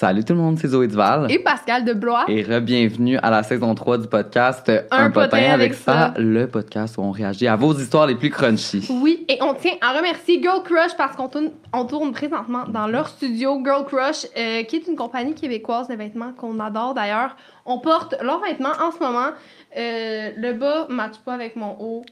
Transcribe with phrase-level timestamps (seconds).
[0.00, 1.26] Salut tout le monde, c'est Zoé Duval.
[1.28, 2.24] Et Pascal de Blois.
[2.28, 6.14] Et re-bienvenue à la saison 3 du podcast Un potin avec ça.
[6.16, 8.86] le podcast où on réagit à vos histoires les plus crunchy.
[9.02, 12.86] Oui, et on tient à remercier Girl Crush parce qu'on tourne, on tourne présentement dans
[12.86, 17.34] leur studio Girl Crush, euh, qui est une compagnie québécoise de vêtements qu'on adore d'ailleurs.
[17.66, 19.30] On porte leurs vêtements en ce moment.
[19.76, 22.04] Euh, le bas ne matche pas avec mon haut.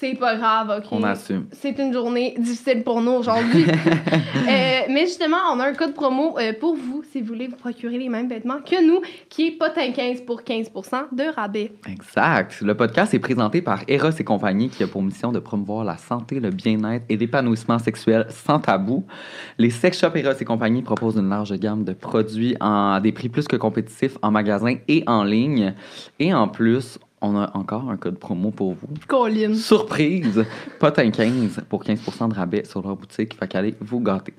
[0.00, 0.88] C'est pas grave, OK?
[0.92, 1.44] On assume.
[1.52, 3.66] C'est une journée difficile pour nous aujourd'hui.
[4.48, 7.56] Euh, mais justement, on a un code promo euh, pour vous si vous voulez vous
[7.56, 10.70] procurer les mêmes vêtements que nous, qui est potin 15 pour 15
[11.12, 11.72] de rabais.
[11.86, 12.60] Exact.
[12.60, 15.98] Le podcast est présenté par Eros et compagnie qui a pour mission de promouvoir la
[15.98, 19.04] santé, le bien-être et l'épanouissement sexuel sans tabou.
[19.58, 23.28] Les sex shops Eros et compagnie proposent une large gamme de produits à des prix
[23.28, 25.74] plus que compétitifs en magasin et en ligne.
[26.18, 28.88] Et en plus, on a encore un code promo pour vous.
[29.06, 29.54] Colline.
[29.54, 30.44] Surprise!
[30.78, 33.34] Potin 15 pour 15 de rabais sur leur boutique.
[33.38, 34.34] Fait qu'allez vous gâter.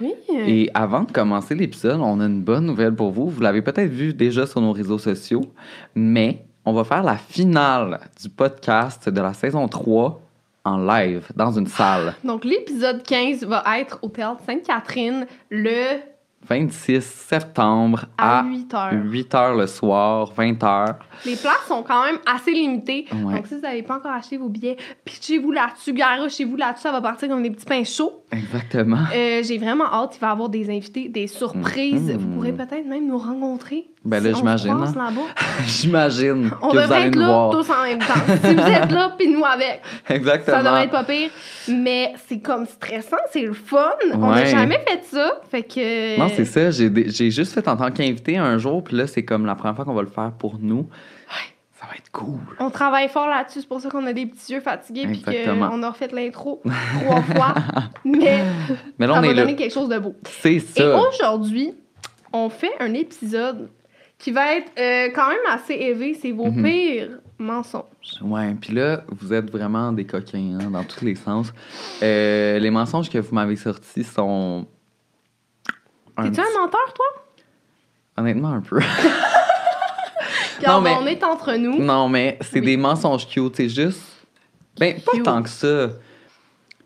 [0.00, 0.14] Oui.
[0.30, 3.28] Et avant de commencer l'épisode, on a une bonne nouvelle pour vous.
[3.28, 5.46] Vous l'avez peut-être vu déjà sur nos réseaux sociaux,
[5.94, 10.20] mais on va faire la finale du podcast de la saison 3
[10.64, 12.14] en live dans une salle.
[12.24, 15.98] Donc, l'épisode 15 va être au Théâtre Sainte-Catherine le
[16.46, 18.92] 26 septembre à à 8 heures.
[19.04, 20.98] 8 heures le soir, 20 heures.
[21.26, 23.06] Les places sont quand même assez limitées.
[23.12, 23.34] Ouais.
[23.34, 26.82] Donc, si vous n'avez pas encore acheté vos billets, pitchez-vous là-dessus, garochez-vous là-dessus.
[26.82, 28.24] Ça va partir comme des petits pains chauds.
[28.32, 28.98] Exactement.
[29.14, 30.16] Euh, J'ai vraiment hâte.
[30.16, 32.12] Il va y avoir des invités, des surprises.
[32.12, 32.16] Mhm.
[32.16, 33.90] Vous pourrez peut-être même nous rencontrer.
[34.08, 35.12] Ben là, j'imagine, hein.
[35.66, 37.50] J'imagine On que vous devrait allez être nous là voir.
[37.50, 38.14] tous en même temps.
[38.42, 39.82] si vous êtes là, puis nous avec.
[40.08, 40.56] Exactement.
[40.56, 41.30] Ça devrait être pas pire.
[41.68, 43.90] Mais c'est comme stressant, c'est le fun.
[44.14, 45.32] On n'a jamais fait ça.
[45.50, 46.18] Fait que.
[46.18, 46.70] Non, c'est ça.
[46.70, 49.84] J'ai juste fait en tant qu'invité un jour, puis là, c'est comme la première fois
[49.84, 50.88] qu'on va le faire pour nous.
[51.80, 52.40] Ça va être cool.
[52.58, 55.82] On travaille fort là-dessus, c'est pour ça qu'on a des petits yeux fatigués puis qu'on
[55.84, 56.60] a refait l'intro
[57.04, 57.54] trois fois.
[58.04, 58.42] Mais
[58.98, 59.42] Mais là, ça on va est là.
[59.42, 60.14] donner quelque chose de beau.
[60.40, 60.98] C'est Et ça.
[60.98, 61.74] aujourd'hui,
[62.32, 63.68] on fait un épisode
[64.18, 66.14] qui va être euh, quand même assez élevé.
[66.20, 66.62] C'est vos Mhm.
[66.64, 67.84] pires mensonges.
[68.20, 71.52] Ouais, puis là, vous êtes vraiment des coquins, hein, dans tous les sens.
[72.02, 74.66] Euh, les mensonges que vous m'avez sortis sont.
[76.16, 77.06] un T'es-tu un menteur, toi?
[78.16, 78.80] Honnêtement, un peu.
[80.58, 81.78] Regarde, mais- on est entre nous.
[81.80, 82.66] non, mais c'est Oui.
[82.66, 83.54] des mensonges cute.
[83.56, 84.02] C'est juste.
[84.78, 85.24] Ben, pas Cute.
[85.24, 85.90] tant que ça.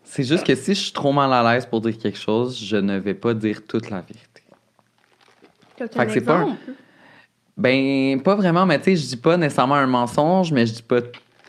[0.03, 2.77] C'est juste que si je suis trop mal à l'aise pour dire quelque chose, je
[2.77, 4.43] ne vais pas dire toute la vérité.
[5.77, 6.57] Fait que c'est pas un-?
[7.57, 10.81] Ben, pas vraiment, mais tu sais, je dis pas nécessairement un mensonge, mais je dis
[10.81, 11.01] pas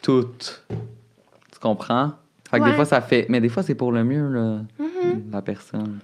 [0.03, 0.29] tout.
[0.39, 2.13] Tu comprends?
[2.51, 2.71] Fait que Ouais.
[2.71, 3.27] des fois, ça fait.
[3.31, 5.23] Mais des fois, c'est pour le mieux, là, Mhm.
[5.33, 5.99] la personne.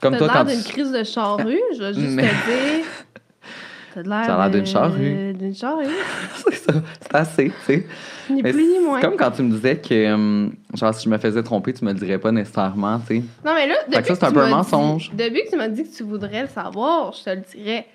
[0.00, 0.72] Comme T'as toi, l'air quand d'une tu.
[0.72, 2.84] crise de charrue, je vais juste Mais- te dire.
[3.94, 4.24] T'as l'air.
[4.26, 5.32] Ça a l'air d'une de- charrue.
[5.34, 5.86] D'une charrue.
[6.50, 7.86] c'est ça, c'est assez, tu sais.
[8.30, 9.00] Ni Mais plus ni c'est moins.
[9.00, 11.92] comme quand tu me disais que, hum, genre, si je me faisais tromper, tu me
[11.92, 13.22] le dirais pas nécessairement, tu sais.
[13.44, 15.10] Non, mais là, Fait que depuis ça, c'est un tu peu un mensonge.
[15.10, 17.86] dit- depuis que tu m'as dit que tu voudrais le savoir, je te le dirais.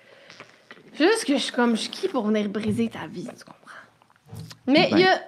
[0.98, 3.60] Juste que je suis comme, je suis qui pour venir briser ta vie, tu comprends?
[4.68, 5.20] Mais il y, a,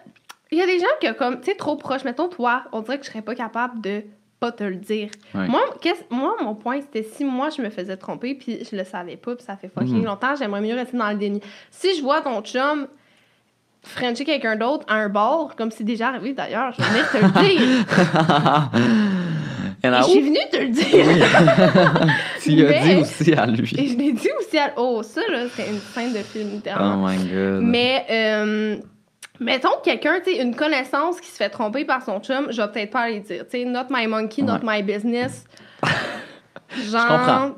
[0.52, 2.04] y a des gens qui, comme, tu sais, trop proches.
[2.04, 4.04] Mettons, toi, on dirait que je serais pas capable de
[4.40, 5.10] pas te le dire.
[5.34, 5.48] Ouais.
[5.48, 5.62] Moi,
[6.10, 9.36] moi, mon point, c'était si moi, je me faisais tromper, puis je le savais pas,
[9.36, 10.06] puis ça fait fucking Mhm.
[10.06, 11.42] longtemps, j'aimerais mieux rester dans le déni.
[11.72, 12.88] Si je vois ton chum,
[13.84, 17.18] Frencher quelqu'un d'autre à un bar, comme c'est déjà arrivé d'ailleurs, je vais venir te
[17.18, 17.86] le dire.
[19.86, 22.08] And I- Et je suis venue te le dire.
[22.42, 23.68] tu l'as dit aussi à Et lui.
[23.68, 24.74] je l'ai dit aussi à.
[24.78, 27.08] Oh, ça, là, c'est une scène de film, Oh littéralement.
[27.08, 27.62] my god.
[27.62, 28.78] Mais, euh,
[29.40, 32.62] mettons que quelqu'un, tu sais, une connaissance qui se fait tromper par son chum, je
[32.62, 33.44] vais peut-être pas aller dire.
[33.50, 35.46] Tu sais, not my monkey, not my business.
[36.92, 37.08] Genre.
[37.08, 37.52] comprends.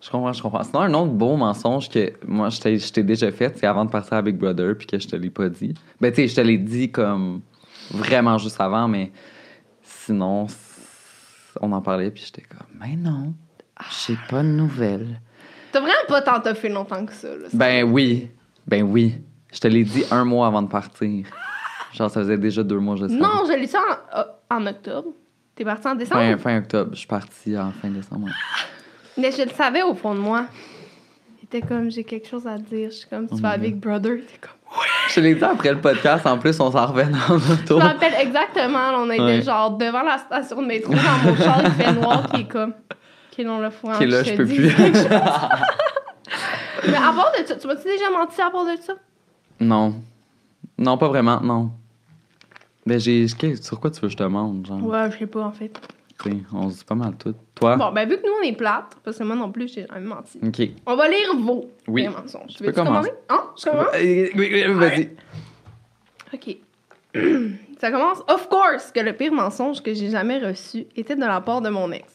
[0.00, 0.62] Je comprends, je comprends.
[0.64, 3.90] Sinon, un autre beau mensonge que moi, je t'ai je déjà fait, c'est avant de
[3.90, 5.72] partir à Big Brother, puis que je te l'ai pas dit.
[5.98, 7.40] Ben, tu sais, je te l'ai dit comme
[7.90, 9.10] vraiment juste avant, mais
[9.82, 10.46] sinon,
[11.60, 13.34] on en parlait, puis j'étais comme, mais non,
[14.06, 15.20] j'ai pas de nouvelles.
[15.72, 17.48] T'as vraiment pas tant fait longtemps que ça, là.
[17.52, 18.30] Ben oui,
[18.66, 19.14] ben oui.
[19.52, 21.26] Je te l'ai dit un mois avant de partir.
[21.92, 23.14] Genre, ça faisait déjà deux mois, je sais.
[23.14, 25.10] Non, je l'ai dit en, en octobre.
[25.54, 26.20] T'es parti en décembre?
[26.20, 26.90] Fin, fin octobre.
[26.92, 28.26] Je suis partie en fin décembre.
[28.26, 28.32] ouais.
[29.16, 30.46] Mais je le savais au fond de moi.
[31.40, 32.90] J'étais comme, j'ai quelque chose à te dire.
[32.90, 34.18] Je suis comme, tu Oh vas my avec Brother?
[34.26, 34.50] T'es comme.
[35.08, 36.26] Je l'ai dit après le podcast.
[36.26, 37.76] En plus, on s'en revenait en Je auto.
[37.78, 39.42] me rappelle exactement, là, on était Ouais.
[39.42, 42.74] genre devant la station de métro dans mon char, il fait noir, qui est comme.
[43.32, 43.96] Ok, non, le fourrant.
[43.98, 44.74] Qui est là, je peux plus.
[46.86, 48.94] Mais à part de ça, tu m'as-tu déjà menti à part de ça?
[49.60, 49.94] Non.
[50.78, 51.70] Non, pas vraiment, non.
[52.84, 53.26] Ben, j'ai.
[53.60, 54.82] Sur quoi tu veux que je te demande, genre?
[54.84, 55.72] Ouais, je sais pas, en fait.
[56.22, 57.34] Tu sais, on se dit pas mal tout.
[57.54, 57.76] Toi?
[57.76, 60.06] Bon, ben, vu que nous, on est plates, parce que moi non plus, j'ai jamais
[60.06, 60.38] menti.
[60.46, 60.68] Ok.
[60.86, 62.06] On va lire vos Oui.
[62.08, 62.56] mensonges.
[62.58, 63.12] peux Veux-tu commencer?
[63.30, 63.43] Hein?
[63.56, 63.86] Je commence?
[63.94, 65.10] Euh, oui, oui, Vas-y.
[66.32, 66.56] OK.
[67.80, 68.18] Ça commence.
[68.28, 71.68] Of course que le pire mensonge que j'ai jamais reçu était de la part de
[71.68, 72.14] mon ex.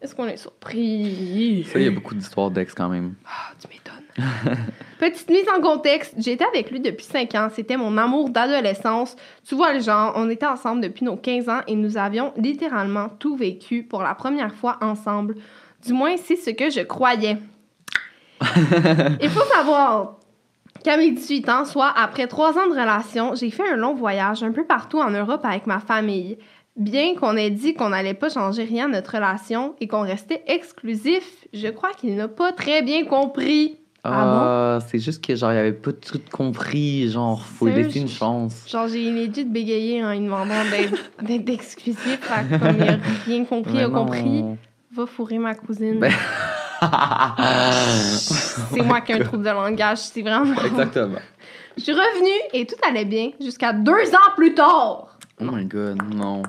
[0.00, 1.66] Est-ce qu'on est surpris?
[1.72, 3.14] Ça, il y a beaucoup d'histoires d'ex quand même.
[3.26, 4.04] Ah, tu m'étonnes.
[4.98, 7.48] Petite mise en contexte, j'étais avec lui depuis 5 ans.
[7.52, 9.16] C'était mon amour d'adolescence.
[9.48, 13.08] Tu vois le genre, on était ensemble depuis nos 15 ans et nous avions littéralement
[13.18, 15.36] tout vécu pour la première fois ensemble.
[15.84, 17.38] Du moins, c'est ce que je croyais.
[19.20, 20.18] Il faut savoir
[20.84, 24.42] qu'à mes 18 ans, soit après 3 ans de relation, j'ai fait un long voyage
[24.44, 26.38] un peu partout en Europe avec ma famille.
[26.76, 30.42] Bien qu'on ait dit qu'on n'allait pas changer rien à notre relation et qu'on restait
[30.46, 33.78] exclusif, je crois qu'il n'a pas très bien compris.
[34.06, 37.08] Ah Ah, c'est juste que, genre, il avait pas tout compris.
[37.10, 38.64] Genre, faut lui laisser une chance.
[38.68, 42.20] Genre, j'ai legit bégayé en lui demandant d'être d'être exclusif.
[42.60, 44.04] Comme il a rien compris, il a non.
[44.04, 44.44] compris.
[44.92, 46.00] Va fourrer ma cousine.
[46.00, 46.12] Ben-
[46.80, 49.98] C'est moi qui ai un trouble de langage.
[49.98, 50.54] C'est vraiment.
[50.64, 51.18] Exactement.
[51.76, 55.08] Je suis revenue et tout allait bien jusqu'à deux ans plus tard.
[55.40, 56.42] Oh my god, non.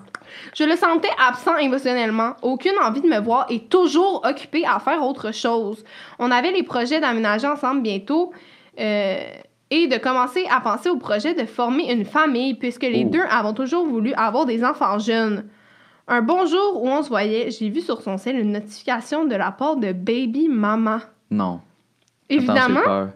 [0.56, 5.02] Je le sentais absent émotionnellement, aucune envie de me voir et toujours occupé à faire
[5.02, 5.84] autre chose.
[6.20, 8.32] On avait les projets d'aménager ensemble bientôt
[8.80, 9.18] euh,
[9.72, 13.10] et de commencer à penser au projet de former une famille puisque les Oh.
[13.10, 15.46] deux avons toujours voulu avoir des enfants jeunes.
[16.08, 19.36] Un bon jour où on se voyait, j'ai vu sur son cell une notification de
[19.36, 21.02] la part de Baby Mama.
[21.32, 21.62] Non.
[22.30, 23.10] Évidemment,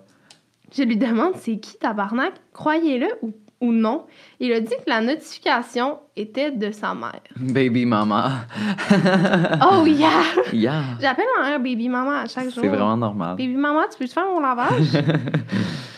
[0.75, 4.05] je lui demande c'est qui tabarnak, croyez-le ou, ou non?
[4.39, 7.21] Il a dit que la notification était de sa mère.
[7.37, 8.45] Baby mama.
[9.71, 10.09] Oh yeah!
[10.51, 10.83] yeah.
[10.99, 12.59] J'appelle ma mère Baby Mama à chaque jour.
[12.61, 13.35] C'est vraiment normal.
[13.35, 14.93] Baby Mama, tu peux-tu faire mon lavage?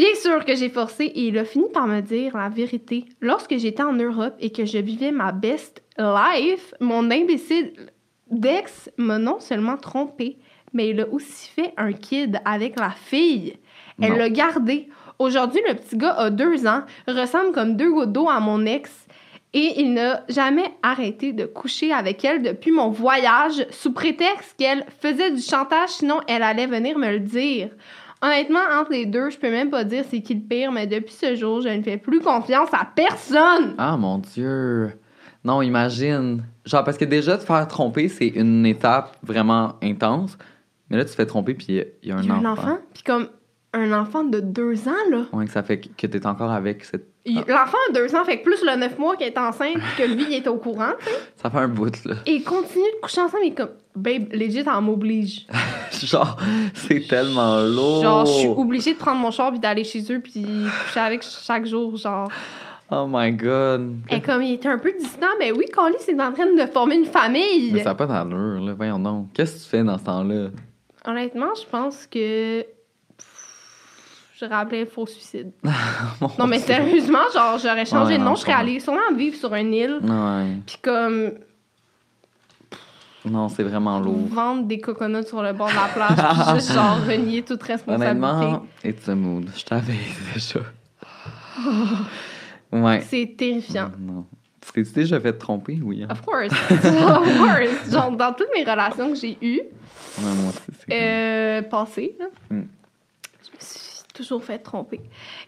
[0.00, 3.04] Bien sûr que j'ai forcé et il a fini par me dire la vérité.
[3.20, 7.74] Lorsque j'étais en Europe et que je vivais ma best life, mon imbécile
[8.30, 10.38] d'ex m'a non seulement trompé,
[10.72, 13.58] mais il a aussi fait un kid avec la fille.
[14.00, 14.88] Elle l'a gardé.
[15.18, 18.90] Aujourd'hui, le petit gars a deux ans, ressemble comme deux gouttes d'eau à mon ex.
[19.52, 24.86] Et il n'a jamais arrêté de coucher avec elle depuis mon voyage sous prétexte qu'elle
[25.02, 27.68] faisait du chantage, sinon elle allait venir me le dire.
[28.22, 31.14] Honnêtement, entre les deux, je peux même pas dire c'est qui le pire, mais depuis
[31.14, 33.74] ce jour, je ne fais plus confiance à personne.
[33.78, 34.92] Ah mon dieu.
[35.42, 36.44] Non, imagine.
[36.66, 40.36] Genre, parce que déjà, te faire tromper, c'est une étape vraiment intense.
[40.90, 41.66] Mais là, tu te fais tromper, puis
[42.02, 42.44] il y a- un Il y a enfant.
[42.46, 43.28] un enfant, puis comme
[43.72, 45.22] un enfant de deux ans, là.
[45.32, 47.06] Ouais, que ça fait que t'es encore avec cette.
[47.24, 50.02] Il- L'enfant a deux ans, fait que plus le neuf mois qu'elle est enceinte, que
[50.02, 50.92] lui, il est au courant.
[51.36, 52.16] Ça fait un bout, là.
[52.26, 55.46] Et continue de coucher ensemble, et comme, babe, legit, elle m'oblige.
[56.02, 56.36] Genre,
[56.74, 58.02] c'est tellement lourd.
[58.02, 60.44] Genre, je suis obligée de prendre mon char, puis d'aller chez eux, puis
[60.86, 62.30] coucher avec chaque jour, genre.
[62.90, 63.96] Oh my god.
[64.08, 66.96] Et comme il était un peu distant, mais oui, Carly, c'est en train de former
[66.96, 67.70] une famille.
[67.72, 68.72] Mais ça n'a pas d'allure, là.
[68.74, 69.28] Voyons donc.
[69.34, 70.48] Qu'est-ce que tu fais dans ce temps-là?
[71.06, 72.62] Honnêtement, je pense que.
[72.62, 75.52] pff, Je rappelais faux suicide.
[76.38, 79.54] Non, mais sérieusement, genre, j'aurais changé Ouais, de nom, je serais allée sûrement vivre sur
[79.54, 80.56] une île, Ouais.
[80.66, 81.32] puis comme
[83.24, 84.28] Non, c'est vraiment lourd.
[84.30, 88.10] vendre des coconuts sur le bord de la plage, juste genre renier toute responsabilité.
[88.26, 89.50] Honnêtement, it's a mood.
[89.56, 89.92] Je t'avais
[90.34, 90.60] déjà.
[92.72, 93.00] ouais.
[93.08, 93.90] C'est terrifiant.
[93.98, 94.26] Non.
[94.72, 95.78] Tu t'es déjà fait tromper?
[95.82, 96.02] Oui.
[96.04, 96.08] hein?
[96.10, 96.52] Of course.
[96.70, 97.90] of course.
[97.92, 99.60] Genre, dans toutes mes relations que j'ai eues,
[100.18, 102.62] Ouais, moi aussi, c'est euh, passées, là, Mm.
[103.44, 105.00] je me suis toujours fait tromper.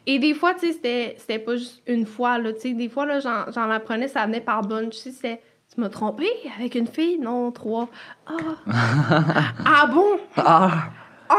[0.07, 3.05] Et des fois, tu sais, c'était, pas juste une fois, là, tu sais, des fois,
[3.05, 5.43] là, j'en, apprenais, ça venait par bunch, tu sais, c'était,
[5.75, 6.27] tu m'as trompé
[6.59, 7.19] avec une fille?
[7.19, 7.89] Non, trois.
[8.27, 9.53] Ah!
[9.65, 10.19] ah bon?
[10.37, 10.91] Ah!
[11.29, 11.35] Ah!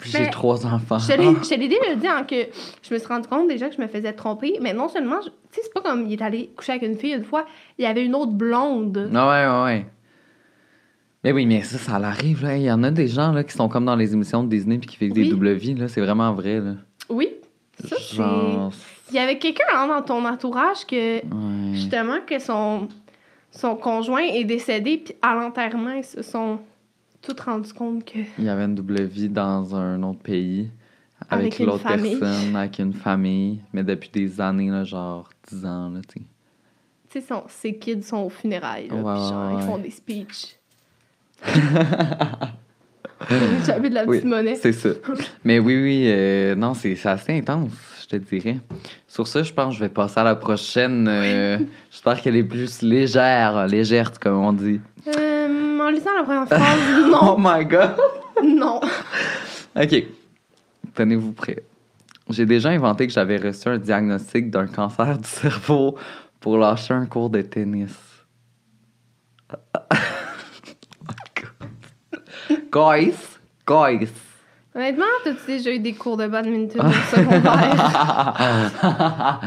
[0.00, 0.98] Puis j'ai trois enfants.
[0.98, 1.12] Je
[1.56, 2.48] l'ai déjà dit, hein, que
[2.82, 5.30] je me suis rendu compte déjà que je me faisais tromper, mais non seulement, tu
[5.52, 7.46] sais, c'est pas comme il est allé coucher avec une fille une fois,
[7.78, 9.10] il y avait une autre blonde.
[9.14, 9.86] Ah ouais, ouais, ouais.
[11.22, 12.56] Mais oui, mais ça, ça l'arrive, là.
[12.56, 14.78] Il y en a des gens, là, qui sont comme dans les émissions de Disney
[14.78, 15.30] puis qui vivent des Oui.
[15.30, 15.88] double vies, là.
[15.88, 16.74] C'est vraiment vrai, là.
[17.08, 17.30] Oui.
[17.84, 17.96] Ça.
[18.14, 18.72] Genre...
[19.10, 21.74] Il y avait quelqu'un hein, dans ton entourage que, Ouais.
[21.74, 22.88] justement, que son,
[23.56, 26.58] son conjoint est décédé, puis à l'enterrement, ils se sont
[27.22, 28.18] tous rendus compte que.
[28.38, 30.70] Il y avait une double vie dans un autre pays
[31.30, 36.00] avec, l'autre personne, avec une famille, mais depuis des années, là, genre 10 ans, là,
[36.06, 36.26] tu sais.
[37.08, 39.90] Tu sais, ses kids sont aux funérailles, là, Ouais, puis genre, ouais, ils font des
[39.90, 40.56] speeches.
[43.66, 44.54] J'avais de la Oui, petite monnaie.
[44.56, 44.90] c'est ça.
[45.44, 47.72] Mais oui, oui, euh, non, c'est assez intense,
[48.08, 48.58] je te dirais.
[49.08, 51.06] Sur ça, je pense que je vais passer à la prochaine.
[51.08, 51.58] euh,
[51.90, 54.80] J'espère qu'elle est plus légère, légère, comme on dit.
[55.08, 57.96] Euh, en lisant la première phrase, Oh non, my god!
[58.44, 58.80] non.
[59.74, 60.04] OK.
[60.94, 61.62] Tenez-vous prêts.
[62.30, 65.96] J'ai déjà inventé que j'avais reçu un diagnostic d'un cancer du cerveau
[66.40, 67.94] pour lâcher un cours de tennis.
[72.70, 73.14] Guys,
[73.66, 74.10] guys.
[74.76, 77.40] Honnêtement, t'as-tu déjà eu des cours de badminton au secondaire?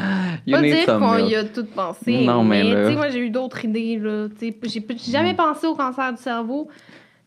[0.47, 2.25] you pas need dire qu'on y a tout pensé.
[2.25, 4.27] Non, mais mais tu sais, moi, j'ai eu d'autres idées, là.
[4.39, 6.67] Tu sais, j'ai j'ai jamais pensé au cancer du cerveau.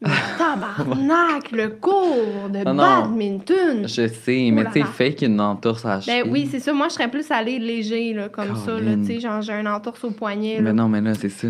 [0.04, 2.82] Mais tabarnak, le cours de Non, non.
[2.82, 3.82] badminton!
[3.86, 6.32] Je sais, mais tu sais, fake une entorse à la Ben cheville.
[6.32, 6.72] oui, c'est ça.
[6.72, 8.96] Moi, je serais plus allée léger, là, comme ça, là.
[8.96, 10.62] Tu sais, genre, j'ai un entorse au poignet, là.
[10.62, 11.46] Mais non, mais là, c'est ça.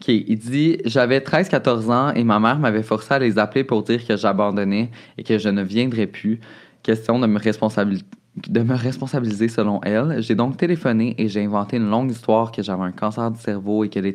[0.00, 3.82] OK, il dit J'avais 13-14 ans et ma mère m'avait forcé à les appeler pour
[3.82, 6.40] dire que j'abandonnais et que je ne viendrais plus.
[6.82, 7.38] Question de me,
[8.76, 10.22] responsabiliser selon elle.
[10.22, 13.84] J'ai donc téléphoné et j'ai inventé une longue histoire que j'avais un cancer du cerveau
[13.84, 14.14] et que les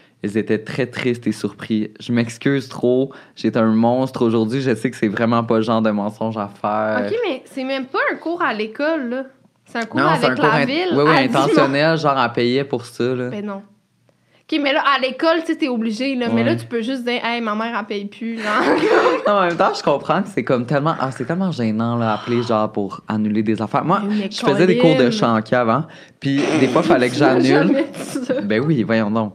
[0.23, 1.91] Ils étaient très tristes et surpris.
[1.99, 5.81] Je m'excuse trop, j'étais un monstre aujourd'hui, je sais que c'est vraiment pas le genre
[5.81, 7.07] de mensonge à faire.
[7.07, 9.23] OK, mais c'est même pas un cours à l'école, là.
[9.65, 10.89] C'est un cours non, avec un cours la ville.
[10.93, 11.45] oui, oui, dimanche.
[11.45, 13.03] intentionnel, genre à payer pour ça.
[13.03, 13.29] Là.
[13.29, 13.61] Ben non.
[14.51, 16.27] OK, mais là, à l'école, tu sais, t'es obligé, là.
[16.33, 18.37] Mais là, tu peux juste dire, hey, ma mère, elle paye plus.
[19.27, 22.13] Non, en même temps, je comprends que c'est comme tellement, ah, c'est tellement gênant là,
[22.15, 23.85] appeler genre pour annuler des affaires.
[23.85, 25.11] Moi, Mais je faisais des cours de Colin.
[25.11, 25.85] chant avant,
[26.19, 27.85] puis des fois, il fallait que j'annule.
[28.43, 29.33] Ben oui, voyons donc.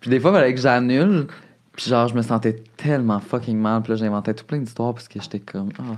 [0.00, 1.26] Puis des fois, il fallait que j'annule.
[1.72, 3.82] Puis genre, je me sentais tellement fucking mal.
[3.82, 5.70] Puis là, j'inventais tout plein d'histoires parce que j'étais comme...
[5.78, 5.94] ah,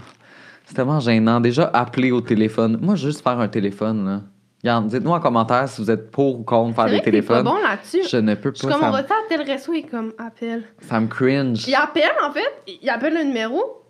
[0.66, 1.40] c'est tellement gênant.
[1.40, 2.78] Déjà, appeler au téléphone.
[2.80, 4.20] Moi, juste faire un téléphone, là.
[4.62, 7.44] Regarde, dites-nous en commentaire si vous êtes pour ou contre faire des t'es pas téléphones.
[7.44, 8.02] bon là-dessus.
[8.10, 8.74] Je ne peux Je suis pas.
[8.74, 10.64] comme, on va à tel resto, il est comme, appelle.
[10.86, 11.66] ça me cringe.
[11.66, 13.82] Il appelle, en fait, il appelle le numéro,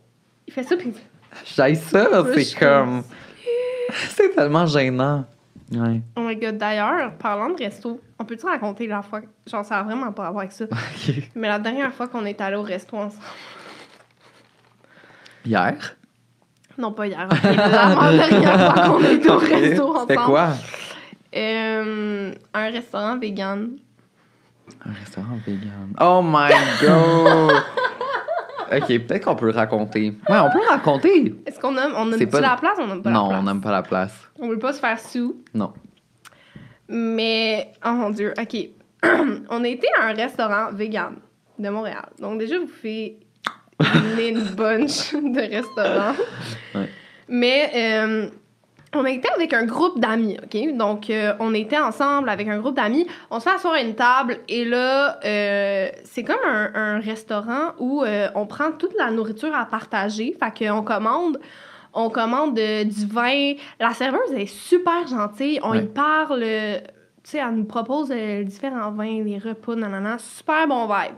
[0.46, 0.92] il fait ça, puis
[1.56, 3.02] J'aille ça, c'est comme...
[4.10, 5.24] C'est tellement gênant.
[5.72, 6.02] Ouais.
[6.16, 9.82] Oh my god, d'ailleurs, parlant de resto, on peut-tu raconter la fois, genre ça a
[9.84, 10.64] vraiment pas à voir avec ça,
[11.36, 13.22] mais la dernière fois qu'on est allé au resto ensemble,
[15.44, 15.96] Hier?
[16.76, 20.00] non pas hier, ok, la dernière fois qu'on est au resto ensemble.
[20.08, 20.48] C'était quoi?
[21.36, 23.70] Euh, un restaurant vegan.
[24.84, 25.94] Un restaurant vegan.
[26.00, 26.50] Oh my
[26.80, 27.62] god!
[28.72, 30.12] ok, peut-être qu'on peut le raconter.
[30.28, 31.34] Ouais, on peut le raconter!
[31.46, 33.40] Est-ce qu'on aime, on aime pas- la place ou on aime pas non, la place?
[33.40, 34.12] on n'aime pas la place.
[34.38, 35.72] On veut pas se faire sous, Non.
[36.88, 38.68] mais, oh mon dieu, ok.
[39.50, 41.16] on a été à un restaurant vegan
[41.58, 42.08] de Montréal.
[42.18, 43.16] Donc déjà, vous faites
[44.18, 46.14] une bunch de restaurants.
[46.74, 46.88] Ouais.
[47.28, 48.28] Mais euh,
[48.92, 50.76] On était avec un groupe d'amis, OK?
[50.76, 53.06] Donc, euh, on était ensemble avec un groupe d'amis.
[53.30, 57.74] On se fait asseoir à une table et là, euh, c'est comme un, un restaurant
[57.78, 60.36] où euh, on prend toute la nourriture à partager.
[60.42, 61.38] Fait qu'on commande,
[61.94, 63.52] on commande du vin.
[63.78, 65.60] La serveuse est super gentille.
[65.62, 65.84] On Ouais.
[65.84, 70.18] y parle, tu sais, elle nous propose différents vins, les repas, nanana.
[70.18, 71.14] Super bon vibe.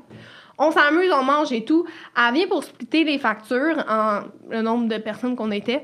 [0.58, 1.86] On s'amuse, on mange et tout.
[2.18, 5.82] Elle vient pour splitter les factures en le nombre de personnes qu'on était.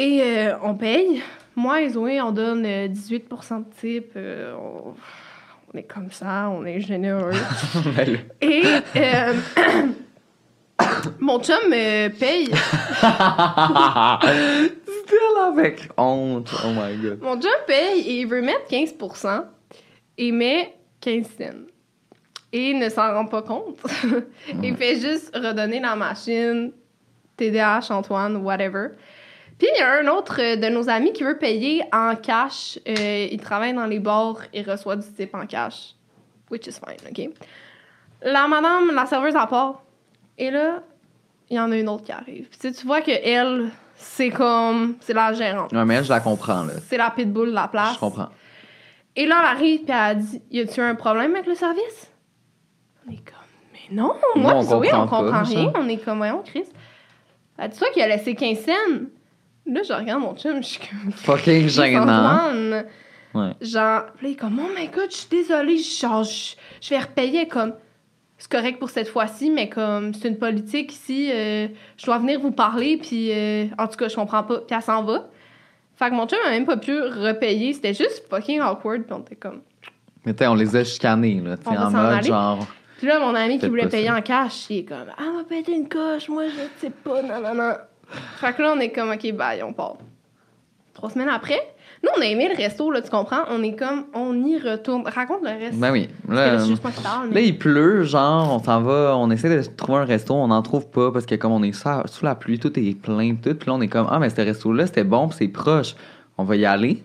[0.00, 1.22] Et euh, on paye.
[1.54, 4.12] Moi et Zoé, on donne euh, 18% de type.
[4.16, 4.94] euh, on,
[5.74, 7.32] on est comme ça, on est généreux.
[8.40, 8.62] Et
[8.96, 9.34] euh,
[11.20, 12.46] mon chum euh, paye.
[15.04, 16.50] Still avec honte.
[16.64, 17.20] Oh my god.
[17.20, 18.94] Mon chum paye et il veut mettre 15
[20.16, 21.66] et met 15 cents.
[22.54, 23.78] Et il ne s'en rend pas compte.
[24.62, 26.72] il fait juste redonner la machine,
[27.36, 28.92] TDH, Antoine, whatever.
[29.60, 32.78] Puis il y a un autre euh, de nos amis qui veut payer en cash.
[32.88, 35.94] Euh, il travaille dans les bars et reçoit du type en cash.
[36.50, 37.34] Which is fine, OK?
[38.22, 39.82] La madame, la serveuse à part.
[40.38, 40.82] Et là,
[41.50, 42.48] il y en a une autre qui arrive.
[42.48, 44.96] Puis tu vois que elle, c'est comme.
[45.00, 45.72] C'est la gérante.
[45.72, 46.72] Ouais, mais elle, je la comprends, là.
[46.88, 47.94] C'est la pitbull de la place.
[47.94, 48.30] Je comprends.
[49.14, 52.10] Et là, elle arrive, puis elle dit Y a-tu un problème avec le service
[53.06, 53.34] On est comme
[53.74, 55.54] Mais non, moi, Non, on Zoé, on comprend ça.
[55.54, 55.70] rien.
[55.74, 56.64] On est comme Voyons, Chris.
[57.58, 58.72] Elle dit Toi qui a laissé 15 cents.
[59.66, 62.52] Là, je regarde mon chum, je suis comme Fucking gênant.
[63.32, 63.52] Ouais.
[63.60, 67.46] Genre, là, il est comme, oh my god, je suis désolée, genre, je, vais repayer
[67.46, 67.74] comme,
[68.38, 72.40] c'est correct pour cette fois-ci, mais comme, c'est une politique ici, euh, je dois venir
[72.40, 75.28] vous parler, puis euh, en tout cas, je comprends pas, puis elle s'en va.
[75.94, 79.20] Fait que mon chum a même pas pu repayer, c'était juste fucking awkward, puis on
[79.20, 79.60] était comme.
[80.24, 81.56] Mais tu on les a chicanés, là.
[81.56, 82.28] Tu On sais, va en mode aller.
[82.28, 82.66] genre.
[82.98, 85.56] Puis là, mon ami qui voulait payer en cash, il est comme, ah, on va
[85.68, 87.72] une coche, moi, je sais pas, non, non, non.
[88.36, 89.96] Fait que là, on est comme, ok, bye, on part.
[90.94, 91.60] Trois semaines après,
[92.02, 93.42] nous, on a aimé le resto, là, tu comprends?
[93.50, 95.06] On est comme, on y retourne.
[95.06, 95.78] Raconte le reste.
[95.78, 96.08] Ben oui.
[96.28, 96.82] Là, Là, juste
[97.34, 100.88] il pleut, genre, on s'en va, on essaie de trouver un resto, on n'en trouve
[100.88, 103.54] pas parce que comme on est sous, sous la pluie, tout est plein, tout.
[103.54, 105.94] Puis là, on est comme, ah, mais ce resto-là, c'était bon, c'est proche.
[106.38, 107.02] On va y aller.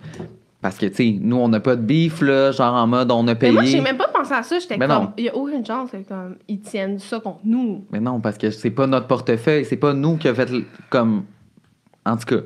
[0.66, 3.20] Parce que, tu sais, nous, on n'a pas de bif, là, genre en mode, on
[3.28, 3.52] a Mais payé.
[3.52, 4.58] moi, j'ai même pas pensé à ça.
[4.58, 7.86] J'étais Mais comme, il y a aucune chance que comme, ils tiennent ça contre nous.
[7.92, 10.50] Mais non, parce que c'est pas notre portefeuille, c'est pas nous qui a fait
[10.90, 11.26] comme.
[12.04, 12.42] En tout cas,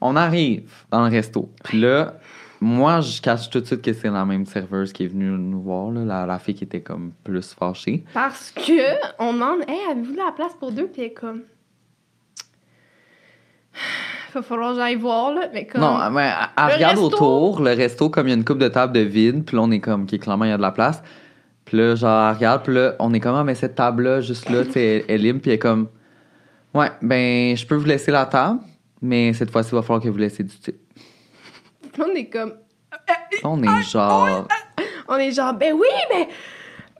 [0.00, 1.50] on arrive dans le resto.
[1.62, 2.14] Puis là,
[2.62, 5.60] moi, je cache tout de suite que c'est la même serveuse qui est venue nous
[5.60, 8.04] voir, là, la, la fille qui était comme plus fâchée.
[8.14, 10.86] Parce que on demande, hey, avez-vous de la place pour deux?
[10.86, 11.42] Puis elle est comme,
[14.40, 15.48] va falloir que j'aille voir, là.
[15.52, 18.32] Mais comme, Non, mais elle, elle Le regarde resto- autour, le resto, comme il y
[18.32, 20.50] a une coupe de table de vide, puis là, on est comme, qui clairement, il
[20.50, 21.02] y a de la place.
[21.64, 24.48] Puis là, genre, elle regarde, puis là, on est comme, ah, mais cette table-là, juste
[24.50, 25.88] là, tu sais, elle, elle est libre, puis elle est comme,
[26.74, 28.60] ouais, ben, je peux vous laisser la table,
[29.00, 30.76] mais cette fois-ci, il va falloir que vous laissiez du type.
[31.98, 32.52] on est comme,
[33.44, 34.46] On est genre.
[35.08, 36.28] on est genre, ben oui, mais,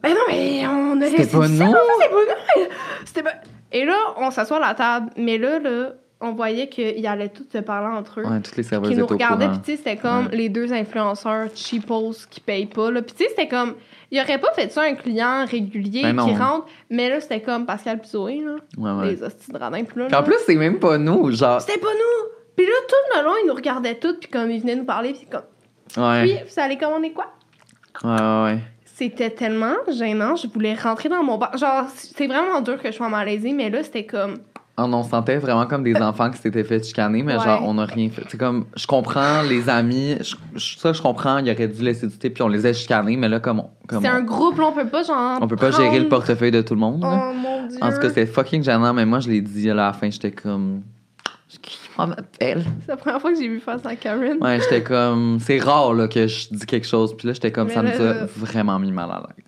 [0.03, 1.47] ben non, mais on a C'était laissé pas.
[1.47, 2.65] C'était pas nous.
[3.05, 3.33] C'était pas...
[3.73, 7.47] Et là, on s'assoit à la table, mais là, là, on voyait qu'ils allaient tous
[7.53, 8.25] se parler entre eux.
[8.25, 10.37] Ouais, toutes les serveuses qui nous regardaient, puis tu sais, c'était comme Ouais.
[10.37, 13.03] les deux influenceurs cheapos qui payent pas, là.
[13.03, 13.75] Puis tu sais, c'était comme,
[14.11, 17.67] il aurait pas fait ça un client régulier Ben qui rentre, mais là, c'était comme
[17.67, 18.57] Pascal pis Zoé, là.
[18.79, 19.13] Ouais, ouais.
[19.15, 21.61] Les hosties de radins, puis là, en là, plus, c'est même pas nous, genre.
[21.61, 22.29] c'était pas nous!
[22.57, 25.13] Puis là, tout le long, ils nous regardaient tous, puis comme ils venaient nous parler,
[25.13, 25.43] puis comme,
[26.03, 26.23] Ouais.
[26.23, 27.27] puis vous allez commander quoi?
[28.03, 28.59] Ouais, ouais, ouais.
[28.97, 31.57] C'était tellement gênant, je voulais rentrer dans mon bar.
[31.59, 34.39] Genre, c'est vraiment dur que je sois malaisée, mais là, c'était comme,
[34.77, 37.45] On, on se sentait vraiment comme des enfants qui s'étaient fait chicaner, mais Ouais.
[37.45, 38.25] genre, on n'a rien fait.
[38.29, 42.09] C'est comme, je comprends les amis, je, je- ça, je comprends, il aurait dû laisser
[42.09, 44.59] du thé, puis on les a chicanés, mais là, comme on, c'est on, un groupe,
[44.59, 45.39] là, on peut pas, genre.
[45.41, 47.03] on peut pas prendre- gérer le portefeuille de tout le monde.
[47.03, 47.31] là.
[47.31, 47.79] Oh mon dieu.
[47.81, 50.33] en tout cas, c'était fucking gênant, mais moi, je l'ai dit à la fin, j'étais
[50.33, 50.83] comme.
[51.63, 52.65] Qui m'appelle?
[52.81, 54.39] C'est la première fois que j'ai vu ça à Karen.
[54.41, 55.39] Ouais, j'étais comme.
[55.39, 57.89] C'est rare là, que je dis quelque chose, puis là, j'étais comme, Mais ça me
[57.91, 59.45] là- a vraiment mis mal à l'aise.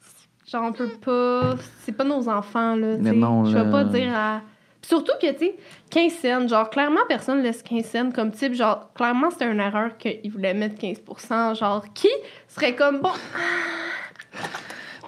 [0.52, 1.56] Genre, on peut pas.
[1.82, 2.94] C'est pas nos enfants, là.
[3.00, 3.70] Mais non, Je vais là.
[3.72, 4.40] pas dire à.
[4.86, 5.56] Surtout que, tu sais,
[5.90, 8.54] 15 cents, genre, clairement, personne laisse 15 cents comme type.
[8.54, 12.08] Genre, clairement, c'était une erreur qu'ils voulaient mettre 15% Genre, qui
[12.46, 13.10] serait comme, bon,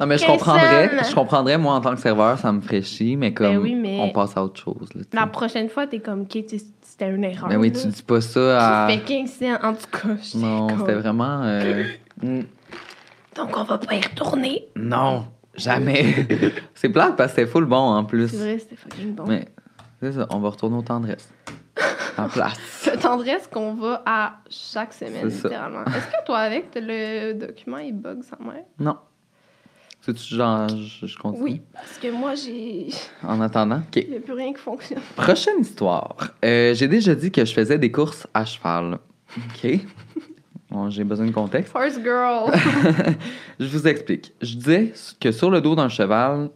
[0.01, 2.83] Non, mais je 15 comprendrais, je comprendrais, moi, en tant que serveur, ça me ferait
[2.83, 5.69] chier, mais comme, Ben oui, mais- on passe à autre chose, là, tu la prochaine
[5.69, 6.39] fois, t'es comme, OK,
[6.83, 7.49] c'était une erreur.
[7.49, 7.81] Mais oui, là.
[7.81, 8.91] tu dis pas ça à.
[8.91, 10.15] Qui fait 15 cents, en tout cas.
[10.35, 11.43] Non, comme, c'était vraiment.
[11.45, 11.85] euh,
[12.23, 12.41] mm,
[13.37, 14.67] Donc, on va pas y retourner.
[14.77, 16.27] Non, jamais.
[16.75, 18.29] c'est plate parce que c'était full bon en plus.
[18.29, 19.25] C'est vrai, c'était fucking bon.
[19.27, 19.47] Mais
[20.01, 21.29] c'est ça, on va retourner au tendresse.
[22.17, 22.59] En place.
[22.81, 25.49] Cette tendresse qu'on va à chaque semaine, C'est ça.
[25.49, 25.85] littéralement.
[25.85, 28.65] Est-ce que toi, avec, le document, il bug sa mère?
[28.79, 28.97] Non.
[30.01, 31.43] C'est-tu genre, je, je continue?
[31.45, 32.89] Oui, parce que moi, j'ai.
[33.23, 33.79] En attendant.
[33.79, 33.97] OK.
[33.97, 35.01] Il n'y a plus rien qui fonctionne.
[35.17, 36.17] Prochaine histoire.
[36.45, 38.99] Euh, J'ai déjà dit que je faisais des courses à cheval.
[39.37, 39.71] OK.
[40.71, 41.75] Bon, j'ai besoin de contexte.
[41.75, 42.53] Horse girl.
[43.59, 44.35] je vous explique.
[44.43, 46.51] Je disais que sur le dos d'un cheval.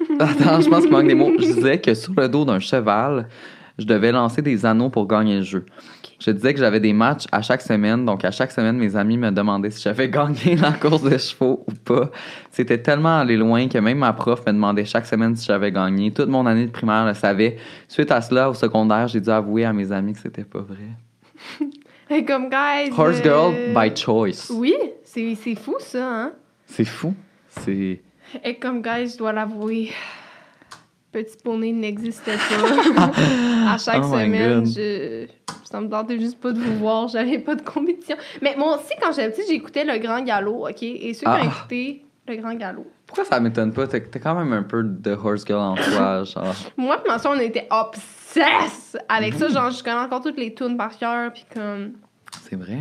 [0.20, 1.32] Attends, je pense qu'il manque des mots.
[1.38, 3.28] Je disais que sur le dos d'un cheval,
[3.78, 5.66] je devais lancer des anneaux pour gagner le jeu.
[6.18, 8.04] Je disais que j'avais des matchs à chaque semaine.
[8.06, 11.64] Donc, à chaque semaine, mes amis me demandaient si j'avais gagné la course de chevaux
[11.66, 12.10] ou pas.
[12.50, 16.12] C'était tellement allé loin que même ma prof me demandait chaque semaine si j'avais gagné.
[16.12, 17.58] Toute mon année de primaire le savait.
[17.86, 20.88] Suite à cela, au secondaire, j'ai dû avouer à mes amis que c'était pas vrai.
[22.10, 22.90] Et comme, guys.
[22.96, 24.50] Horse euh, girl by choice.
[24.50, 26.32] Oui, c'est c'est fou, ça, hein?
[26.66, 27.14] C'est fou.
[27.50, 28.00] C'est.
[28.44, 29.92] Et comme, guys, je dois l'avouer.
[31.12, 33.10] Petit poney n'existe pas.
[33.72, 35.26] à chaque Oh semaine, je...
[35.64, 37.08] ça me tentait juste pas de vous voir.
[37.08, 38.16] J'avais pas de compétition.
[38.42, 40.82] Mais moi aussi, quand j'étais petite, j'écoutais Le Grand Galop, OK?
[40.82, 41.40] Et ceux qui Ah.
[41.42, 42.86] ont écouté Le Grand Galop.
[43.06, 43.86] Pourquoi ça m'étonne pas?
[43.86, 46.54] T'es quand même un peu de horse girl en toi, genre.
[46.76, 49.48] Moi ma soeur, on était obsesses avec ça.
[49.48, 51.32] Genre, je connais encore toutes les tunes par cœur.
[51.32, 51.92] Puis comme...
[52.42, 52.80] C'est vrai.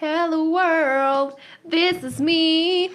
[0.00, 1.34] Hello world,
[1.70, 2.90] this is me.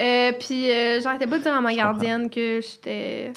[0.00, 3.32] Euh, puis euh, j'arrêtais pas de dire à ma gardienne que j'étais.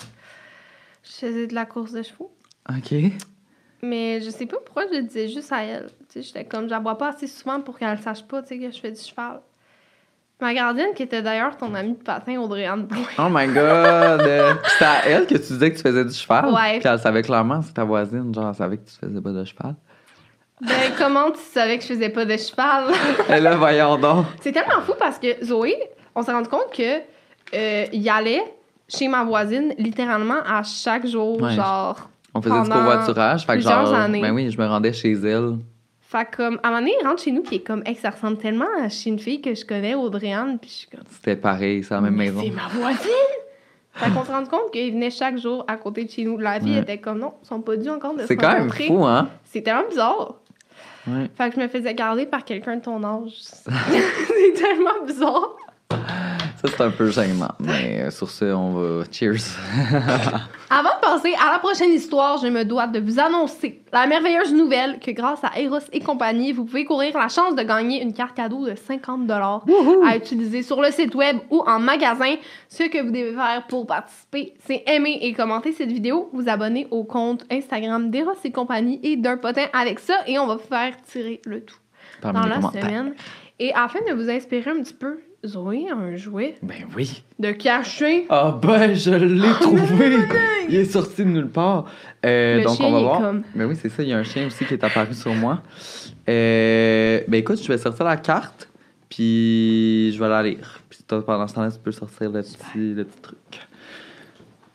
[1.04, 2.32] Je faisais de la course de chevaux.
[2.70, 2.94] OK.
[3.82, 5.90] Mais je sais pas pourquoi je le disais juste à elle.
[6.12, 8.60] Tu sais, j'étais comme, je la pas assez souvent pour qu'elle sache pas, tu sais,
[8.60, 9.40] que je fais du cheval.
[10.42, 13.04] Ma gardienne, qui était d'ailleurs ton amie de patin, Audrey-Anne Bouin.
[13.18, 14.22] Oh my god!
[14.22, 16.46] Euh, C'était à elle que tu disais que tu faisais du cheval?
[16.54, 16.80] Ouais.
[16.80, 19.44] Puis elle savait clairement, c'est ta voisine, genre, elle savait que tu faisais pas de
[19.44, 19.76] cheval.
[20.62, 22.86] Ben, comment tu savais que je faisais pas de cheval?
[23.30, 24.26] Et là, voyons donc.
[24.42, 25.76] C'est tellement fou parce que Zoé,
[26.20, 27.00] on s'est rendu compte que
[27.54, 28.44] euh, il allait
[28.88, 31.54] chez ma voisine littéralement à chaque jour, Ouais.
[31.56, 32.10] genre.
[32.34, 33.46] On faisait du covoiturage.
[33.46, 34.22] Fait que genre, années.
[34.22, 35.58] ben oui, je me rendais chez elle.
[36.02, 37.96] Fait que, comme, à un moment donné, il rentre chez nous, il est comme, hey,
[37.96, 41.02] ça ressemble tellement à chez une fille que je connais, Audrey-Anne, puis je suis comme,
[41.12, 42.42] C'était pareil, c'est la même Mais maison.
[42.44, 43.10] C'est ma voisine!
[43.94, 46.38] fait qu'on s'est rendu compte qu'il venait chaque jour à côté de chez nous.
[46.38, 46.82] La fille Ouais.
[46.82, 49.28] était comme, non, ils sont pas dus encore de se C'est quand même fou, hein?
[49.46, 50.36] C'est tellement bizarre.
[51.08, 51.30] Ouais.
[51.38, 53.34] Fait que je me faisais garder par quelqu'un de ton âge.
[53.42, 55.50] c'est tellement bizarre.
[56.62, 57.54] Ça, c'est un peu gênant.
[57.60, 59.06] Mais sur ce, on va.
[59.10, 59.38] Cheers.
[60.70, 64.54] Avant de passer à la prochaine histoire, je me dois de vous annoncer la merveilleuse
[64.54, 68.12] nouvelle que grâce à Eros et compagnie, vous pouvez courir la chance de gagner une
[68.12, 69.32] carte cadeau de 50
[70.06, 72.36] à utiliser sur le site web ou en magasin.
[72.68, 76.88] Ce que vous devez faire pour participer, c'est aimer et commenter cette vidéo, vous abonner
[76.92, 80.68] au compte Instagram d'Eros et compagnie et d'un potin avec ça et on va vous
[80.68, 81.78] faire tirer le tout
[82.20, 83.14] Parmi dans la semaine.
[83.60, 87.24] Et afin de vous inspirer un petit peu, Zoé a un jouet Ben oui.
[87.40, 88.26] de cachet.
[88.30, 90.18] Ah ben, je l'ai trouvé!
[90.70, 91.86] Il est sorti de nulle part.
[92.26, 93.20] Euh, Le donc, chien, on va voir.
[93.22, 94.04] comme- Ben oui, c'est ça.
[94.04, 95.62] Il y a un chien aussi qui est apparu sur moi.
[96.28, 98.70] Euh, ben écoute, je vais sortir la carte,
[99.10, 100.82] puis je vais la lire.
[100.90, 103.38] Puis toi, pendant ce temps-là, tu peux sortir le petit, le petit truc.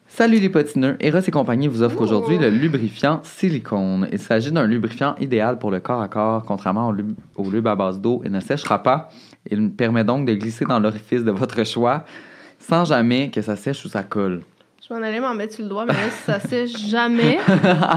[0.08, 4.08] Salut les potineux, Eros et compagnie vous offre aujourd'hui le lubrifiant silicone.
[4.12, 7.66] Il s'agit d'un lubrifiant idéal pour le corps à corps, contrairement au, lub- au lube
[7.66, 8.22] à base d'eau.
[8.24, 9.10] Il ne séchera pas.
[9.50, 12.04] Il permet donc de glisser dans l'orifice de votre choix
[12.58, 14.42] sans jamais que ça sèche ou ça colle.
[14.86, 17.38] Je m'en allais m'en mettre sur le doigt, mais là, ça sèche jamais.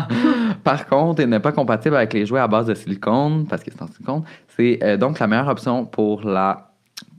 [0.64, 3.72] Par contre, il n'est pas compatible avec les jouets à base de silicone, parce que
[3.72, 4.24] c'est en silicone.
[4.56, 6.72] C'est euh, donc la meilleure option pour la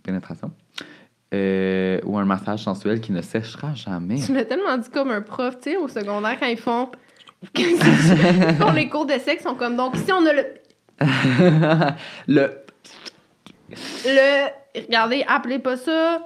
[0.03, 0.51] pénétration
[1.35, 4.21] euh, ou un massage sensuel qui ne séchera jamais.
[4.21, 6.91] Tu l'as tellement dit comme un prof, tu sais, au secondaire, quand ils font.
[8.59, 9.77] font les cours de sexe, sont comme.
[9.77, 10.45] Donc, si on a le.
[12.27, 12.51] Le
[14.04, 16.20] le regardez, appelez pas ça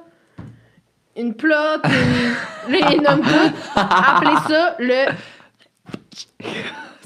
[1.17, 2.73] une plotte, une.
[2.73, 3.53] Là, ils nomment tout.
[3.77, 5.05] Appelez ça le.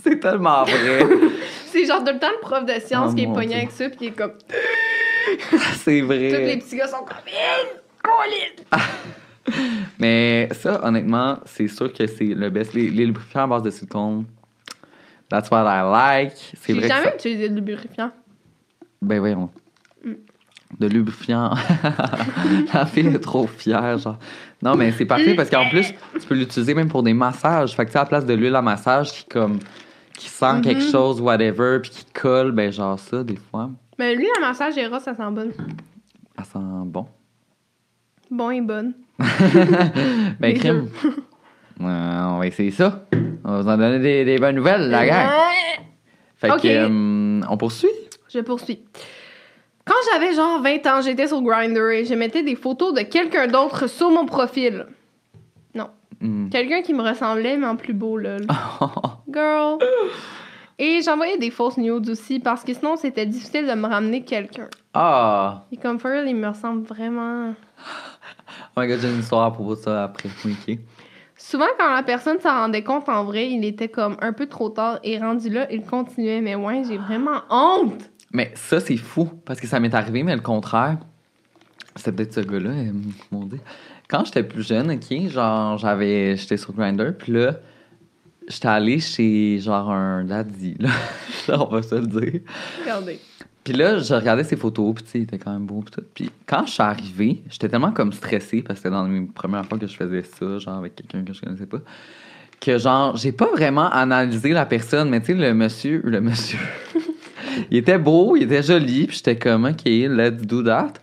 [0.03, 1.05] c'est tellement vrai.
[1.66, 3.57] C'est genre tout le temps le prof de sciences Oh, qui est pogné Dieu.
[3.57, 4.33] avec ça, puis il est comme.
[5.75, 6.57] c'est Tous les vrai.
[6.59, 7.18] petits gars sont comme.
[7.27, 7.66] Eh,
[8.03, 8.64] colline!
[9.99, 12.72] Mais ça, honnêtement, c'est sûr que c'est le best.
[12.72, 14.25] Les, les lubrifiants à base de silicone,
[15.29, 15.83] that's what I
[16.25, 16.33] like.
[16.62, 18.11] C'est J'ai vrai que jamais ça- utilisé de lubrifiant.
[19.03, 19.51] Ben voyons.
[20.79, 21.55] De lubrifiant.
[22.75, 24.19] La fille est trop fière, genre.
[24.63, 27.75] Non, mais c'est parfait parce qu'en plus, tu peux l'utiliser même pour des massages.
[27.77, 29.59] Fait que tu sais, à la place de l'huile à massage qui comme
[30.19, 30.91] qui sent quelque Mhm.
[30.91, 34.99] chose, whatever, puis qui colle, ben genre ça, des fois, Mais lui, la massage Eros,
[34.99, 35.53] ça sent bon.
[36.39, 37.07] ça sent bon.
[38.31, 38.95] Bon et bonne.
[40.41, 40.89] Ben, crime.
[41.05, 41.13] Ouais,
[41.81, 43.05] on va essayer ça.
[43.45, 45.29] On va vous en donner des, des bonnes nouvelles, la gang.
[46.37, 46.63] Fait Ok.
[46.63, 47.89] que, euh, on poursuit?
[48.33, 48.81] Je poursuis.
[49.87, 53.46] Quand j'avais genre 20 ans, j'étais sur Grindr et je mettais des photos de quelqu'un
[53.46, 54.87] d'autre sur mon profil.
[55.75, 55.90] Non.
[56.20, 56.49] Hmm.
[56.49, 58.46] Quelqu'un qui me ressemblait, mais en plus beau, lol.
[59.33, 59.79] Girl.
[60.79, 64.68] Et j'envoyais des fausses nudes aussi parce que sinon c'était difficile de me ramener quelqu'un.
[64.92, 65.64] Ah!
[65.70, 67.55] Et comme real, il me ressemble vraiment.
[68.77, 70.29] Oh my god, j'ai une histoire à propos de ça après.
[70.44, 70.79] Oui, ok.
[71.37, 74.68] Souvent, quand la personne s'en rendait compte, en vrai, il était comme un peu trop
[74.68, 76.40] tard et rendu là, il continuait.
[76.40, 78.11] Mais ouais, j'ai vraiment honte.
[78.33, 80.99] Mais ça, c'est fou, parce que ça m'est arrivé, mais le contraire,
[81.95, 82.93] c'était peut-être ce gars-là, euh,
[83.31, 83.61] mon Dieu.
[84.09, 87.57] Quand j'étais plus jeune, OK, genre, j'avais, j'étais sur Grindr, puis là,
[88.49, 90.77] j'étais allé chez, genre, un daddy,
[91.49, 92.41] là, on va se le dire.
[92.83, 93.21] Regardez.
[93.65, 95.91] Puis là, je regardais ses photos, puis tu sais, il était quand même beau, puis
[95.91, 96.07] tout.
[96.15, 99.67] Puis quand je suis arrivée, j'étais tellement comme stressée, parce que c'était dans mes premières
[99.67, 101.81] fois que je faisais ça, genre, avec quelqu'un que je connaissais pas,
[102.61, 106.61] que genre, j'ai pas vraiment analysé la personne, mais tu sais, le monsieur, le monsieur,
[107.71, 110.95] il était beau, il était joli, puis j'étais comme, OK, let's do that.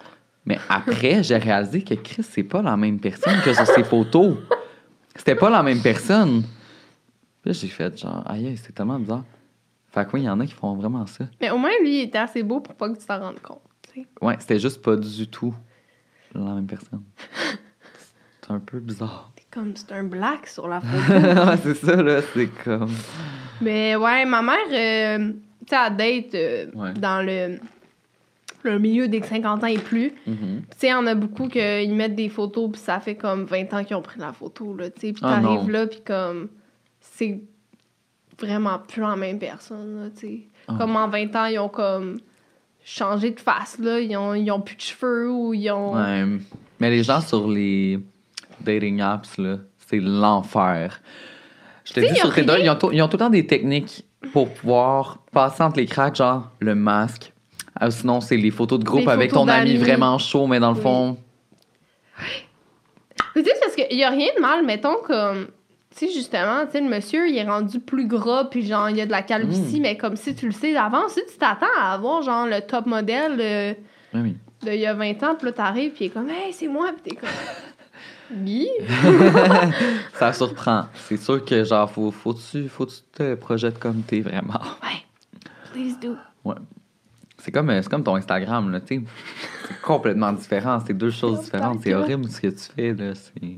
[0.45, 4.35] Mais après, j'ai réalisé que Chris, c'est pas la même personne que sur ses photos.
[5.15, 6.41] C'était pas la même personne.
[7.41, 9.23] Puis là, j'ai fait genre, aïe, c'est tellement bizarre.
[9.91, 11.25] Fait que oui, il y en a qui font vraiment ça.
[11.39, 13.61] Mais au moins, lui, il était assez beau pour pas que tu t'en rendes compte.
[13.93, 14.07] tu sais.
[14.21, 15.53] Ouais, c'était juste pas du tout
[16.35, 17.03] la même personne.
[18.41, 19.31] C'est un peu bizarre.
[19.37, 21.13] C'est comme, c'est un black sur la photo.
[21.13, 22.91] Ouais, c'est ça, là, c'est comme.
[23.61, 25.31] Mais ouais, ma mère, euh,
[25.69, 26.93] sais, elle date euh, Ouais.
[26.93, 27.59] dans le,
[28.63, 30.13] le milieu des 50 ans et plus.
[30.27, 30.61] Mhm.
[30.71, 33.45] Tu sais, il y en a beaucoup qui mettent des photos, puis ça fait comme
[33.45, 35.13] 20 ans qu'ils ont pris la photo, là, tu sais.
[35.13, 36.49] Puis Ah, t'arrives là, puis comme,
[37.01, 37.41] c'est
[38.39, 40.39] vraiment plus la même personne, là, tu sais.
[40.67, 40.75] Ah.
[40.79, 42.19] Comme en 20 ans, ils ont comme
[42.85, 43.99] changé de face, là.
[43.99, 45.95] Ils ont, ils ont plus de cheveux ou ils ont...
[45.95, 46.25] Ouais.
[46.79, 47.99] Mais les gens sur les
[48.61, 51.01] dating apps, là, c'est l'enfer.
[51.85, 55.19] Je te dis sur Tinder, ils ils ont tout le temps des techniques pour pouvoir
[55.31, 57.31] passer entre les cracks, genre le masque.
[57.79, 60.71] Ah, sinon, c'est les photos de groupe Des avec ton ami vraiment chaud, mais dans
[60.71, 60.81] le Oui.
[60.83, 61.17] fond.
[63.35, 65.47] Mais tu sais, parce qu'il y a rien de mal, mettons, comme...
[65.97, 68.97] Tu sais, justement, tu sais, le monsieur, il est rendu plus gras, puis genre, il
[68.97, 69.83] y a de la calvitie, Mm.
[69.83, 72.85] mais comme si tu le sais d'avance, si tu t'attends à avoir, genre, le top
[72.87, 73.73] modèle euh,
[74.15, 74.37] Oui, oui.
[74.63, 76.89] d'il y a 20 ans, puis là, t'arrives, puis il est comme, hey, c'est moi,
[76.93, 77.29] puis t'es comme,
[78.31, 78.67] Guy?
[80.13, 80.85] Ça surprend.
[81.07, 84.61] C'est sûr que, genre, faut, faut, tu, faut tu te projettes comme t'es vraiment.
[84.81, 85.03] Ouais,
[85.71, 86.15] please do.
[86.43, 86.55] Ouais.
[87.39, 89.03] C'est comme, c'est comme ton Instagram, là, tu.
[89.67, 90.79] C'est complètement différent.
[90.85, 91.79] C'est deux choses différentes.
[91.83, 93.13] C'est horrible ce que tu fais, là.
[93.15, 93.57] C'est...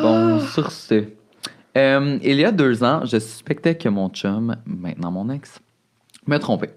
[0.00, 1.04] Bon, sur ce.
[1.76, 5.58] Euh, il y a deux ans, je suspectais que mon chum, maintenant mon ex,
[6.26, 6.74] me trompait.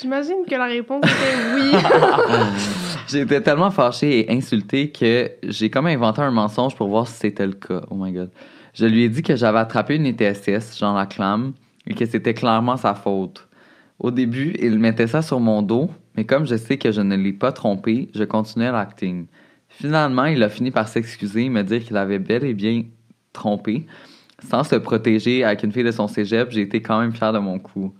[0.00, 1.72] J'imagine que la réponse était oui.
[3.10, 7.46] J'étais tellement fâché et insulté que j'ai comme inventé un mensonge pour voir si c'était
[7.46, 7.80] le cas.
[7.90, 8.30] Oh my god.
[8.72, 11.52] Je lui ai dit que j'avais attrapé une ETSS, j'en la clame,
[11.88, 13.48] et que c'était clairement sa faute.
[13.98, 17.16] Au début, il mettait ça sur mon dos, mais comme je sais que je ne
[17.16, 19.26] l'ai pas trompé, je continuais l'acting.
[19.68, 22.84] Finalement, il a fini par s'excuser et me dire qu'il avait bel et bien
[23.32, 23.86] trompé.
[24.48, 27.40] Sans se protéger avec une fille de son cégep, j'ai été quand même fier de
[27.40, 27.92] mon coup.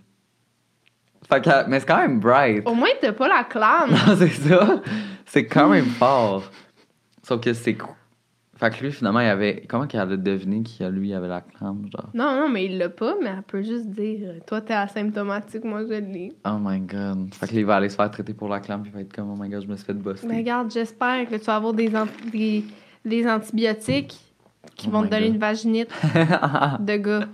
[1.31, 2.67] Fait que, mais c'est quand même bright.
[2.67, 3.91] Au moins, t'as pas la clame.
[4.07, 4.81] Non, c'est ça.
[5.25, 6.43] C'est quand même fort.
[7.23, 7.77] Sauf que c'est.
[8.57, 9.63] Fait que lui, finalement, il avait.
[9.67, 12.09] Comment qu'il allait deviner qu'il lui avait la clame, genre?
[12.13, 15.81] Non, non, mais il l'a pas, mais elle peut juste dire, toi, t'es asymptomatique, moi,
[15.83, 16.33] je l'ai.
[16.45, 17.33] Oh my god.
[17.33, 19.01] Fait que lui, il va aller se faire traiter pour la clame, puis il va
[19.01, 20.27] être comme, oh my god, je me suis fait bosser.
[20.27, 22.63] Mais regarde, j'espère que tu vas avoir des, an- des,
[23.05, 24.19] des antibiotiques
[24.75, 25.33] qui Oh vont te donner God.
[25.35, 25.89] une vaginite
[26.79, 27.27] de gars.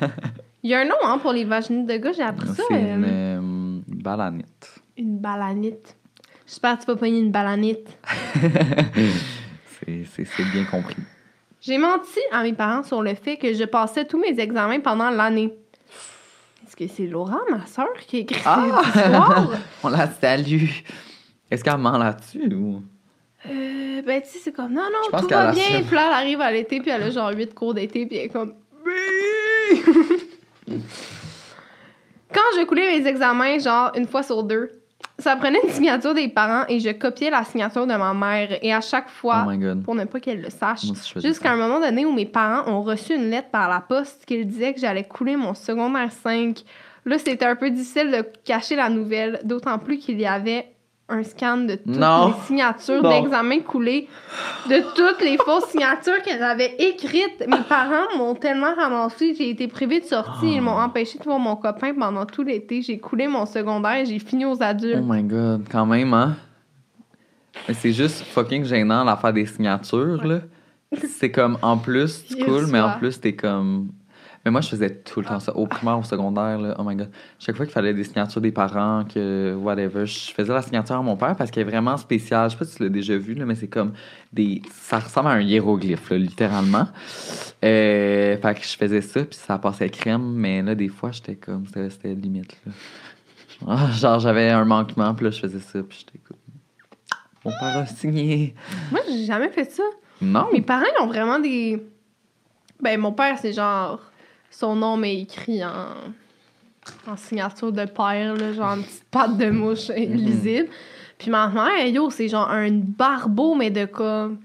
[0.62, 2.62] Il y a un nom hein, pour les vaginites de gars, j'ai appris ça.
[2.68, 4.80] C'est euh, une euh, balanite.
[4.96, 5.96] Une balanite.
[6.46, 7.86] J'espère que tu vas pogner une balanite.
[9.86, 10.96] C'est- bien compris.
[11.60, 15.10] J'ai menti à mes parents sur le fait que je passais tous mes examens pendant
[15.10, 15.54] l'année.
[16.66, 18.82] Est-ce que c'est Laura, ma soeur, qui a écrit Ah!
[18.92, 19.60] cette?
[19.82, 20.68] On la salue.
[21.50, 22.82] Est-ce qu'elle ment là-dessus ou?
[23.48, 25.82] Euh, ben, tu sais, c'est comme, non, non, tout qu'elle va a bien.
[25.86, 28.26] Puis là, elle arrive à l'été, puis elle a genre 8 cours d'été, puis elle
[28.26, 28.54] est comme,
[32.32, 34.70] Quand je coulais mes examens, genre une fois sur deux,
[35.18, 38.58] ça prenait une signature des parents et je copiais la signature de ma mère.
[38.62, 40.84] Et à chaque fois, Oh pour ne pas qu'elle le sache,
[41.16, 44.44] jusqu'à un moment donné où mes parents ont reçu une lettre par la poste qui
[44.44, 46.62] disait que j'allais couler mon secondaire 5.
[47.04, 50.68] Là, c'était un peu difficile de cacher la nouvelle, d'autant plus qu'il y avait
[51.10, 52.28] un scan de toutes Non.
[52.28, 54.08] les signatures d'examen coulés,
[54.68, 57.44] de toutes les fausses signatures qu'elles avaient écrites.
[57.48, 60.84] Mes parents m'ont tellement ramassé, j'ai été privée de sortie, ils m'ont Ah.
[60.84, 62.82] empêché de voir mon copain pendant tout l'été.
[62.82, 65.02] J'ai coulé mon secondaire, j'ai fini aux Oh adultes.
[65.02, 66.36] my god, quand même, hein?
[67.66, 70.40] Mais c'est juste fucking gênant l'affaire des signatures, là.
[71.06, 73.88] C'est comme, en plus, tu coules, mais en plus, t'es comme...
[74.48, 76.74] Mais moi, je faisais tout le temps ça, au primaire, au secondaire, là.
[76.78, 77.10] Oh my god.
[77.38, 81.02] Chaque fois qu'il fallait des signatures des parents, que whatever, je faisais la signature à
[81.02, 82.48] mon père parce qu'elle est vraiment spéciale.
[82.48, 83.92] Je sais pas si tu l'as déjà vu, là, mais c'est comme
[84.32, 84.62] des...
[84.72, 86.88] Ça ressemble à un hiéroglyphe, là, littéralement.
[87.62, 91.34] Euh, fait que je faisais ça, puis ça passait crème, mais là, des fois, j'étais
[91.34, 91.66] comme...
[91.66, 92.72] C'était c'était limite, là.
[93.66, 96.38] Ah, Genre, j'avais un manquement, puis là, je faisais ça, puis j'étais comme...
[97.44, 98.54] Mon père a signé.
[98.90, 99.82] Moi, j'ai jamais fait ça.
[100.22, 100.46] Non.
[100.54, 101.86] Mes parents, ils ont vraiment des.
[102.80, 104.00] Ben, mon père, c'est genre.
[104.50, 106.12] Son nom m'est écrit en.
[107.06, 110.70] En signature de père, là, genre une petite patte de mouche illisible.
[111.18, 114.38] Puis ma mère, yo, c'est genre un barbeau, mais de comme.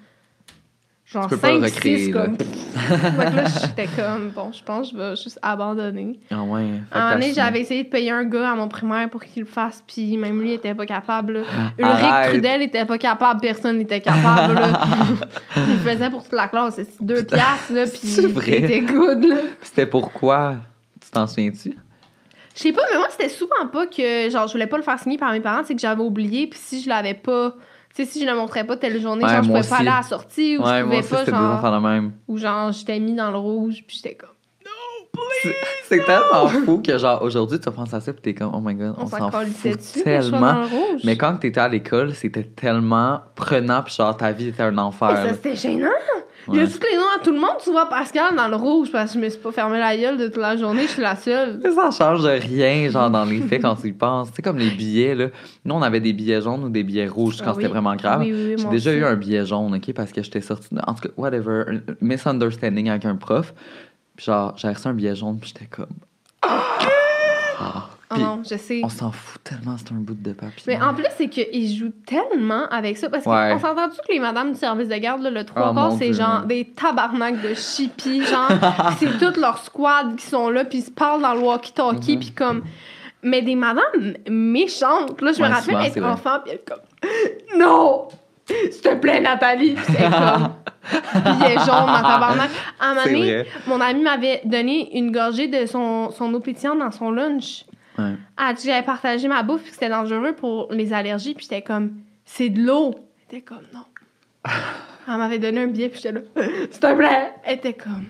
[1.14, 2.26] Genre Tu peux pas le 5 recréer, 6 là.
[2.26, 2.38] comme.
[2.38, 6.20] que là, j'étais comme, bon, je pense que je vais juste abandonner.
[6.32, 6.66] Ah ouais.
[6.92, 9.44] À un moment donné, j'avais essayé de payer un gars à mon primaire pour qu'il
[9.44, 11.34] le fasse, puis même lui, il était pas capable.
[11.34, 11.42] là.
[11.78, 12.32] Ulrich Arrête.
[12.32, 14.56] Trudel était pas capable, personne n'était capable.
[14.56, 14.82] là.
[15.58, 18.46] il le faisait pour toute la classe, c'est deux piastres, là, puis C'est vrai?
[18.48, 19.36] il était good, là.
[19.62, 20.56] C'était pourquoi?
[21.00, 21.78] Tu t'en souviens-tu?
[22.56, 25.00] Je sais pas, mais moi, c'était souvent pas que, genre, je voulais pas le faire
[25.00, 27.54] signer par mes parents, c'est que j'avais oublié, puis si je l'avais pas,
[27.94, 29.98] sais, si je le montrais pas telle journée, Ouais, genre, je pouvais pas aller à
[29.98, 32.12] la sortie, ou ouais, je pouvais aussi, pas, genre, enfants de même.
[32.28, 34.30] ou genre, j'étais mis dans le rouge, puis j'étais comme,
[35.44, 38.60] C'est- C'est tellement fou que, genre, aujourd'hui, tu penses à ça, puis t'es comme, oh
[38.64, 40.66] my god, on, on, s'en fout tellement.
[41.04, 45.12] Mais quand t'étais à l'école, c'était tellement prenant, puis genre, ta vie était un enfer.
[45.12, 45.90] Et ça, c'était gênant.
[46.52, 48.56] Il y a tous les noms à tout le monde, tu vois Pascal dans le
[48.58, 50.88] rouge parce que je me suis pas fermé la gueule de toute la journée, je
[50.90, 51.60] suis la seule.
[51.64, 54.30] Mais ça change de rien, genre, dans les faits, quand tu y penses.
[54.36, 55.28] Sais, comme les billets, là.
[55.64, 58.20] Nous, on avait des billets jaunes ou des billets rouges quand Ah c'était vraiment grave.
[58.22, 59.00] Oui, oui, oui, J'ai déjà aussi.
[59.00, 61.80] eu un billet jaune, OK, parce que j'étais sortie, de- en tout cas, whatever, un
[62.02, 63.54] misunderstanding avec un prof.
[64.18, 65.88] Puis genre, j'ai reçu un billet jaune, puis j'étais comme...
[67.60, 67.90] Ah.
[68.14, 68.82] Puis non, je sais.
[68.84, 70.64] on s'en fout tellement, c'est un bout de papier.
[70.68, 73.10] Mais en plus, c'est qu'ils jouent tellement avec ça.
[73.10, 73.60] Parce qu'on Ouais.
[73.60, 76.14] s'entend-tu que les madames du service de garde, là, le trois Oh, quarts, mon c'est
[76.14, 78.50] genre des tabarnaks de chippies, genre,
[79.00, 82.32] c'est toute leur squad qui sont là, puis ils se parlent dans le walkie-talkie, puis
[82.32, 82.64] comme.
[83.26, 85.22] Mais des madames méchantes.
[85.22, 85.54] Là, je me Mhm.
[85.54, 87.60] Rappelle souvent, être enfant, puis être comme.
[87.60, 88.08] Non!
[88.46, 89.72] S'il te plaît, Nathalie!
[89.76, 90.50] Puis c'est comme.
[91.14, 92.50] Billet jaune dans tabarnak.
[92.78, 96.80] À un moment donné, mon ami m'avait donné une gorgée de son, son eau pétillante
[96.80, 97.64] dans son lunch.
[97.98, 98.16] Ouais.
[98.38, 101.62] Ah, tu j'avais partagé ma bouffe puis que c'était dangereux pour les allergies puis j'étais
[101.62, 101.94] comme
[102.26, 102.96] c'est de l'eau.
[103.30, 103.86] Elle était comme non.
[105.08, 106.22] Elle m'avait donné un billet puis j'étais là
[106.72, 107.34] s'il te plaît.
[107.44, 108.06] Elle était comme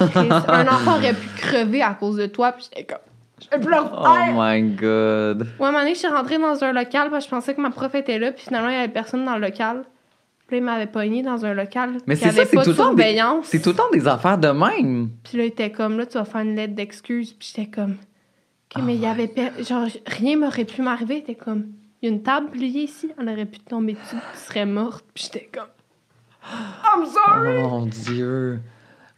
[0.00, 2.98] un enfant aurait pu crever à cause de toi puis j'étais comme
[3.40, 5.42] je le Oh my god.
[5.58, 7.54] Ouais, à un moment donné, je suis rentrée dans un local parce que je pensais
[7.54, 9.84] que ma prof était là puis finalement il y avait personne dans le local.
[10.46, 12.64] Puis là, il m'avait pogné dans un local Mais qui c'est ça, avait c'est pas
[12.64, 13.46] tout de surveillance.
[13.46, 15.10] C'est tout le temps des affaires de même.
[15.24, 17.32] Puis là, il était comme, là, tu vas faire une lettre d'excuse.
[17.32, 17.96] Puis j'étais comme,
[18.76, 19.28] OK, mais il y avait.
[19.28, 21.22] per- Genre, rien m'aurait pu m'arriver.
[21.24, 21.66] T'es comme,
[22.00, 25.04] il y a une table pliée ici, elle aurait pu tomber dessus, tu serais morte.
[25.14, 25.68] Puis j'étais comme,
[26.52, 27.58] I'm sorry!
[27.62, 28.60] Oh mon dieu.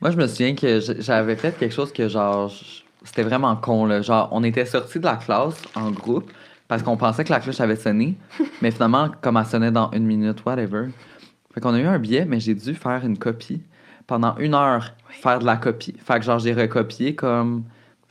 [0.01, 2.53] Moi, je me souviens que j'avais fait quelque chose que, genre,
[3.05, 4.03] c'était vraiment con, là.
[4.03, 6.31] Genre, on était sortis de la classe en groupe
[6.69, 8.17] parce qu'on pensait que la cloche avait sonné.
[8.63, 10.89] mais finalement, comme elle sonnait dans une minute, whatever.
[11.55, 13.63] Fait qu'on a eu un billet, mais j'ai dû faire une copie.
[14.07, 15.95] Pendant une heure, faire de la copie.
[16.05, 17.65] Fait que, genre, j'ai recopié comme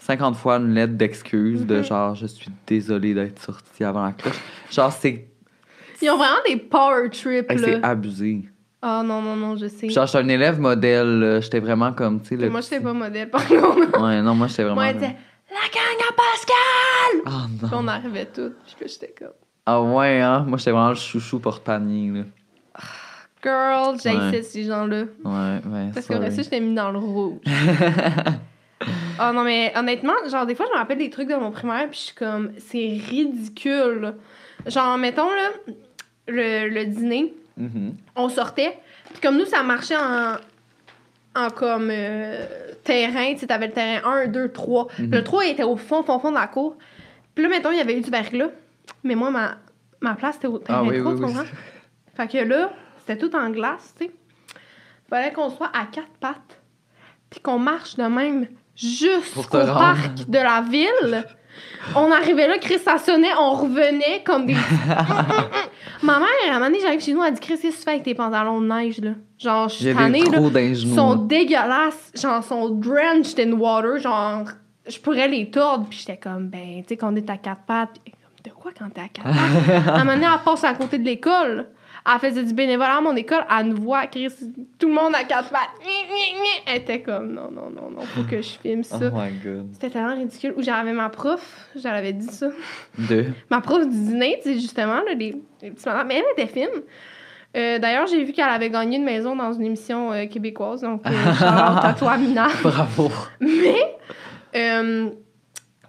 [0.05, 4.35] 50 fois une lettre d'excuse de genre, je suis désolée d'être sortie avant la cloche.
[4.71, 5.27] Genre, c'est
[6.01, 7.87] Ils ont vraiment des power trips, hey, c'est là.
[7.87, 8.43] abusé.
[8.85, 9.87] Oh non, non, non, je sais.
[9.87, 11.19] Puis Genre, j'étais un élève modèle.
[11.19, 11.39] là.
[11.39, 14.01] J'étais vraiment comme, tu sais, le Moi, j'étais pas modèle, par contre.
[14.03, 14.75] Ouais, non, moi, j'étais vraiment.
[14.75, 15.15] Moi, elle était,
[15.49, 17.21] la gang à Pascal!
[17.25, 17.77] Ah Puis non.
[17.83, 18.57] on arrivait toutes.
[18.77, 19.29] Puis j'étais comme,
[19.65, 20.43] Ah ouais, hein.
[20.45, 22.23] Moi, j'étais vraiment le chouchou porte-panier, là.
[23.41, 24.41] girl, j'ai Ouais.
[24.41, 25.03] ces gens-là.
[25.23, 25.89] Ouais, ouais.
[25.93, 26.25] Parce que sorry.
[26.25, 27.39] après ça, j'étais mis dans le rouge.
[29.29, 31.87] oh non, mais honnêtement, genre, des fois, je me rappelle des trucs de mon primaire,
[31.89, 34.13] puis je suis comme, c'est ridicule.
[34.65, 35.49] Genre, mettons, là,
[36.27, 37.95] le, le dîner, Mhm.
[38.15, 38.79] on sortait,
[39.11, 40.37] puis comme nous, ça marchait en,
[41.35, 42.45] en comme euh,
[42.83, 44.87] terrain, tu sais, t'avais le terrain 1, 2, 3.
[44.99, 45.11] Mhm.
[45.11, 46.75] Le 3, il était au fond, fond, fond de la cour.
[47.35, 48.49] Puis là, mettons, il y avait eu du verglas,
[49.03, 49.57] mais moi, ma,
[50.01, 51.29] ma place, c'était au terrain Ah oui, 3, oui, tu oui.
[51.33, 51.49] comprends?
[52.15, 54.11] Fait que là, c'était tout en glace, tu sais.
[55.09, 56.59] Fallait qu'on soit à quatre pattes,
[57.29, 61.25] puis qu'on marche de même jusqu'au parc de la ville.
[61.95, 64.55] On arrivait là, Chris, ça sonnait, on revenait comme des.
[66.03, 67.83] Ma mère, à un moment donné, j'arrive chez nous, elle dit Chris, qu'est-ce que tu
[67.83, 69.11] fais avec tes pantalons de neige, là?
[69.37, 70.39] Genre, je suis tannée, là.
[70.61, 74.45] Ils sont dégueulasses, genre, sont drenched in water, genre,
[74.87, 77.99] je pourrais les tordre, puis j'étais comme, ben, tu sais, qu'on est à quatre pattes,
[78.05, 79.87] comme, de quoi quand t'es à quatre pattes?
[79.87, 81.67] à un moment donné, elle passe à côté de l'école.
[82.05, 84.27] Elle faisait du bénévolat à mon école, elle nous voit, Chris,
[84.77, 85.69] tout le monde à quatre pattes.
[86.67, 89.09] Elle était comme, non, non, non, non, faut que je filme Oh ça.
[89.09, 89.69] my god.
[89.71, 90.53] C'était tellement ridicule.
[90.57, 91.41] Ou j'avais ma prof,
[91.75, 92.47] j'avais dit ça.
[92.97, 93.27] Deux.
[93.49, 96.07] Ma prof du dîner, tu sais, justement, là, les, les petits madames.
[96.07, 96.81] Mais elle était fine.
[97.55, 100.81] Euh, D'ailleurs, j'ai vu qu'elle avait gagné une maison dans une émission euh, québécoise.
[100.81, 101.09] Donc, euh,
[101.41, 102.47] à toi, Mina.
[102.63, 103.11] Bravo.
[103.39, 103.95] Mais,
[104.55, 105.09] euh,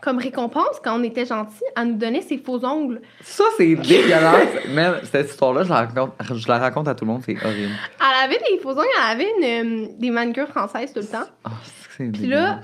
[0.04, 3.00] comme récompense, quand on était gentils, elle nous donnait ses faux ongles.
[3.22, 4.48] Ça, c'est dégueulasse.
[4.74, 7.72] Mais cette histoire-là, je la raconte, je la raconte à tout le monde, c'est horrible.
[7.98, 9.32] Elle avait des faux ongles, elle avait
[9.62, 11.26] une, euh, des manucures françaises tout le temps.
[11.44, 11.50] Ah,
[11.96, 12.60] c'est Puis là,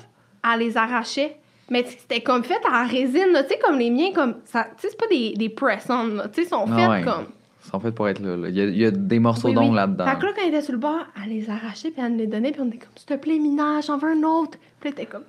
[0.52, 1.36] elle les arrachait.
[1.70, 4.64] Mais c'était comme fait en résine, tu sais, comme les miens, comme ça.
[4.76, 6.08] Tu sais, c'est pas des, des press-on.
[6.10, 7.02] Tu sais, ils sont Ah faits ouais.
[7.02, 7.26] comme.
[7.64, 8.36] Ils sont faits pour être là.
[8.36, 8.48] là.
[8.48, 9.76] Il, y a, il y a des morceaux Oui, d'ongles oui.
[9.76, 10.04] là-dedans.
[10.06, 12.18] Fait que là, quand elle était sur le bord, elle les arrachait puis elle nous
[12.18, 14.58] les donnait puis on était comme, s'il te plaît, Mina, j'en veux un autre.
[14.80, 15.22] Puis elle était comme,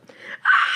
[0.44, 0.71] ah!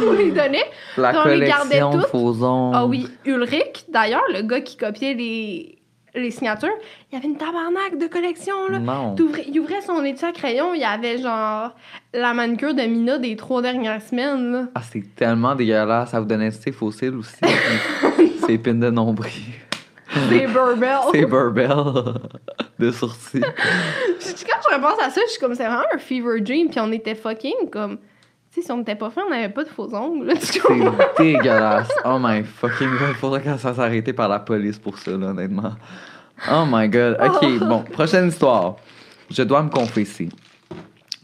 [0.00, 0.70] Nous les donnait.
[0.96, 2.42] La on les gardait toutes.
[2.74, 5.78] Ah oui, Ulrich, d'ailleurs, le gars qui copiait les,
[6.14, 6.68] les signatures,
[7.10, 8.78] il y avait une tabarnak de collection, là.
[8.78, 9.16] Non.
[9.46, 11.70] Il ouvrait son étui à crayon, il y avait genre
[12.12, 14.64] la manucure de Mina des trois dernières semaines, là.
[14.74, 16.10] Ah, c'est tellement dégueulasse.
[16.10, 17.36] Ça vous donnait ses fossiles aussi.
[18.46, 19.54] c'est épines de nombril.
[20.28, 20.98] C'est Burbell.
[21.12, 22.14] C'est Burbell
[22.78, 23.40] de sourcils.
[23.40, 26.92] Quand je repense à ça, je suis comme, c'est vraiment un fever dream, puis on
[26.92, 27.98] était fucking comme.
[28.54, 30.30] Sais, si on n'était pas fait, on n'avait pas de faux ongles?
[30.38, 30.60] C'est
[31.18, 31.88] dégueulasse.
[32.04, 33.08] Oh my fucking god.
[33.08, 35.72] Il faudrait que ça s'arrête par la police pour ça, là, honnêtement.
[36.50, 37.16] Oh my god.
[37.22, 37.82] Ok, bon.
[37.82, 38.76] Prochaine histoire.
[39.30, 40.28] Je dois me confesser.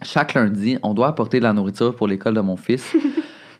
[0.03, 2.97] Chaque lundi, on doit apporter de la nourriture pour l'école de mon fils.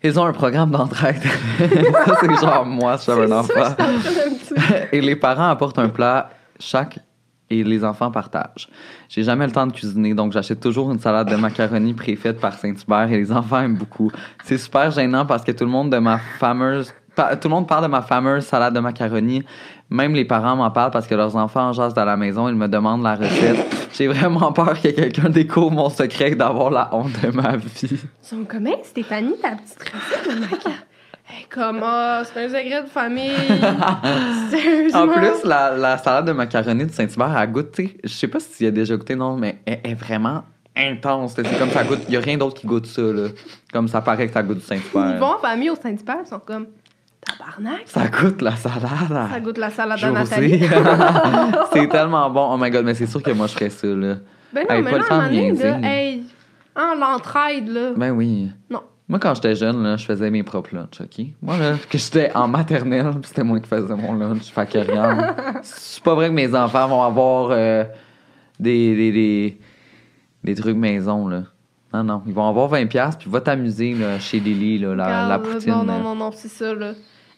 [0.03, 1.21] Ils ont un programme d'entraide.
[1.23, 3.49] ça, c'est genre moi, un enfant.
[3.49, 4.89] je suis en train de me dire.
[4.93, 7.01] et les parents apportent un plat chaque
[7.51, 8.69] et les enfants partagent.
[9.09, 12.55] J'ai jamais le temps de cuisiner, donc j'achète toujours une salade de macaroni préfaite par
[12.55, 14.11] Saint-Hubert et les enfants aiment beaucoup.
[14.45, 16.93] C'est super gênant parce que tout le monde de ma fameuse
[17.41, 19.43] tout le monde parle de ma fameuse salade de macaroni.
[19.91, 22.49] Même les parents m'en parlent parce que leurs enfants en jasent dans la maison.
[22.49, 23.89] Ils me demandent la recette.
[23.93, 27.89] J'ai vraiment peur que quelqu'un découvre mon secret et d'avoir la honte de ma vie.
[27.91, 30.71] Ils sont comme, hey, Stéphanie, ta petite recette de maca.
[31.31, 33.31] Hey, comme, ah, c'est un secret de famille.
[34.51, 35.01] Sérieusement.
[35.03, 38.49] En plus, la, la salade de macaroni de Saint-Hubert, elle goûte, je sais pas si
[38.57, 41.35] tu y as déjà goûté, non, mais elle est vraiment intense.
[41.37, 42.01] C'est comme ça goûte.
[42.09, 43.29] Il y a rien d'autre qui goûte ça, là.
[43.73, 45.19] Comme ça paraît que ça goûte du Ils Saint-Hubert.
[45.19, 46.67] vont en famille au Saint-Hubert, ils sont comme,
[47.21, 47.83] tabarnak.
[47.87, 49.29] Ça goûte la salade.
[49.33, 50.15] Ça goûte la salade de José.
[50.15, 50.61] Nathalie.
[51.75, 52.55] c'est tellement bon.
[52.55, 54.15] Oh my god, mais c'est sûr que moi je ferais ça, là.
[54.53, 55.89] Ben non, Hey, mais pas là, le temps à de là.
[55.91, 56.23] hey,
[56.75, 57.91] hein, l'entraide, là.
[57.97, 58.51] Ben oui.
[58.71, 58.81] Non.
[59.09, 61.27] Moi, quand j'étais jeune, là, je faisais mes propres lunchs, OK?
[61.41, 64.51] Moi, là, que j'étais en maternelle, c'était moi qui faisais mon lunch.
[64.51, 67.85] Fait que regarde, c'est pas vrai que mes enfants vont avoir euh,
[68.61, 69.59] des, des, des,
[70.45, 71.45] des trucs maison, là.
[71.95, 72.23] Non, non.
[72.27, 75.71] Ils vont avoir 20$, puis va t'amuser, là, chez Lily, là, la, la poutine.
[75.71, 76.93] Non, non, non, non, c'est ça, là.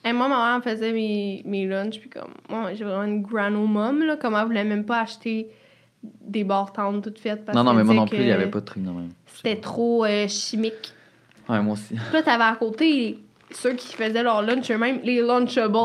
[0.04, 4.02] Et moi, ma mère faisait mes, mes lunchs, puis comme, moi, j'ai vraiment une grano-mom,
[4.02, 5.50] là, comme elle voulait même pas acheter
[6.02, 7.44] des barres tendres toutes faites.
[7.44, 9.10] Parce Non, non, mais moi non plus, il y avait pas de trucs de même.
[9.26, 10.94] C'était trop euh, chimique.
[11.51, 11.94] Ouais, moi aussi.
[11.94, 13.18] Puis là, t'avais à côté
[13.53, 15.76] ceux qui faisaient leur lunch eux-mêmes, les Lunchables,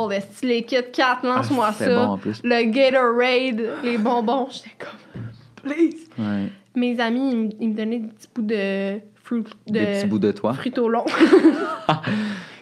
[0.43, 1.87] les les Kit Kat, lance-moi Ah, ça.
[1.89, 2.39] bon, en plus.
[2.43, 5.23] Le Gatorade, les bonbons, j'étais comme,
[5.63, 6.07] please.
[6.19, 6.49] Ouais.
[6.75, 10.05] Mes amis, ils, me- ils me donnaient des petits bouts de fruit, de Des petits
[10.07, 10.53] bouts de toi.
[10.53, 11.05] fruits au long.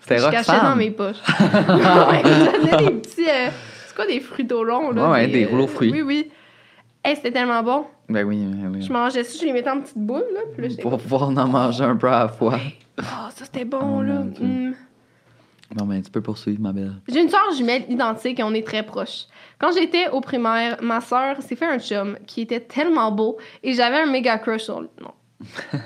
[0.02, 1.16] C'était Je cachais dans mes poches.
[1.40, 3.30] ouais, ils me donnaient des petits.
[3.30, 3.50] euh,
[3.88, 5.06] c'est quoi des fruits au long, là?
[5.06, 5.92] Ouais, ouais, des rouleaux euh, fruits.
[5.92, 6.32] Oui, oui.
[7.04, 7.86] Hey, c'était tellement bon.
[8.10, 8.82] Ben oui, ben oui.
[8.82, 10.42] Je mangeais ça, je les mettais en petites boules, là.
[10.56, 12.60] Puis là, Pour pouvoir en manger un peu à la fois.
[12.98, 14.20] Ah, ça c'était bon, Oh, là.
[14.20, 14.74] Mm.
[15.78, 16.94] Non, mais tu peux poursuivre, ma belle.
[17.08, 19.26] J'ai une soeur jumelle identique et on est très proches.
[19.58, 23.74] Quand j'étais au primaire, ma soeur s'est fait un chum qui était tellement beau et
[23.74, 24.90] j'avais un méga crush sur lui.
[25.02, 25.14] Non.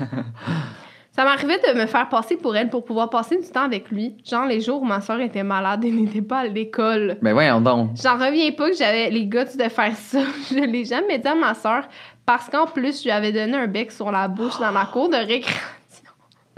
[1.18, 4.16] Ça m'arrivait de me faire passer pour elle pour pouvoir passer du temps avec lui.
[4.24, 7.18] Genre les jours où ma soeur était malade et n'était pas à l'école.
[7.24, 7.90] Ben voyons donc.
[8.04, 10.20] J'en reviens pas que j'avais les guts de faire ça.
[10.52, 11.88] Je l'ai jamais dit à ma soeur
[12.24, 15.10] parce qu'en plus, je lui avais donné un bec sur la bouche dans la cour
[15.10, 16.12] de récréation.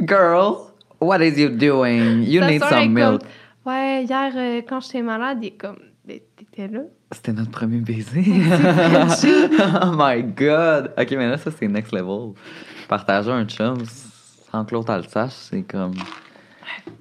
[0.05, 0.55] Girl,
[0.99, 2.23] what is you doing?
[2.23, 3.21] You need some milk.
[3.21, 3.29] comme,
[3.65, 6.81] Ouais, hier, euh, quand j'étais malade, il est comme, t'étais là?
[7.13, 8.25] C'était notre premier baiser.
[9.83, 10.91] oh my god.
[10.99, 12.33] Ok, mais là, ça, c'est next level.
[12.89, 13.77] Partager un chum
[14.51, 15.93] sans que l'autre elle le sache, c'est comme.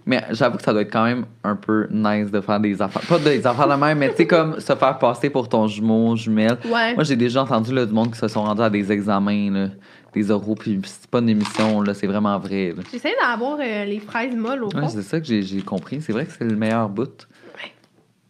[0.07, 3.03] Mais j'avoue que ça doit être quand même un peu nice de faire des affaires.
[3.03, 6.17] Pas des affaires de même, mais tu sais, comme se faire passer pour ton jumeau,
[6.17, 6.57] jumelle.
[6.65, 6.95] Ouais.
[6.95, 9.69] Moi, j'ai déjà entendu là, du monde qui se sont rendus à des examens, là,
[10.15, 12.75] des oraux, puis c'est pas une émission, là, c'est vraiment vrai.
[12.91, 14.79] J'essaie d'avoir euh, les fraises molles au fond.
[14.81, 16.01] Ouais, c'est ça que j'ai compris.
[16.01, 17.29] C'est vrai que c'est le meilleur bout.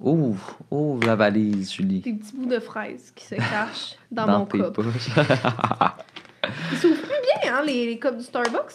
[0.00, 2.00] Ouvre, ouvre la valise, Julie.
[2.00, 4.72] Des petits bouts de fraises qui se cachent dans, Dans mon tes cup.
[4.72, 4.86] poches.
[6.72, 7.08] Ils s'ouvrent plus
[7.42, 8.74] bien, hein, les, les cups du Starbucks.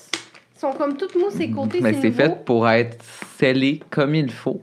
[0.64, 3.03] Sont comme toutes mousses et côtés, Mais c'est fait pour être
[3.38, 4.61] scellé comme il faut.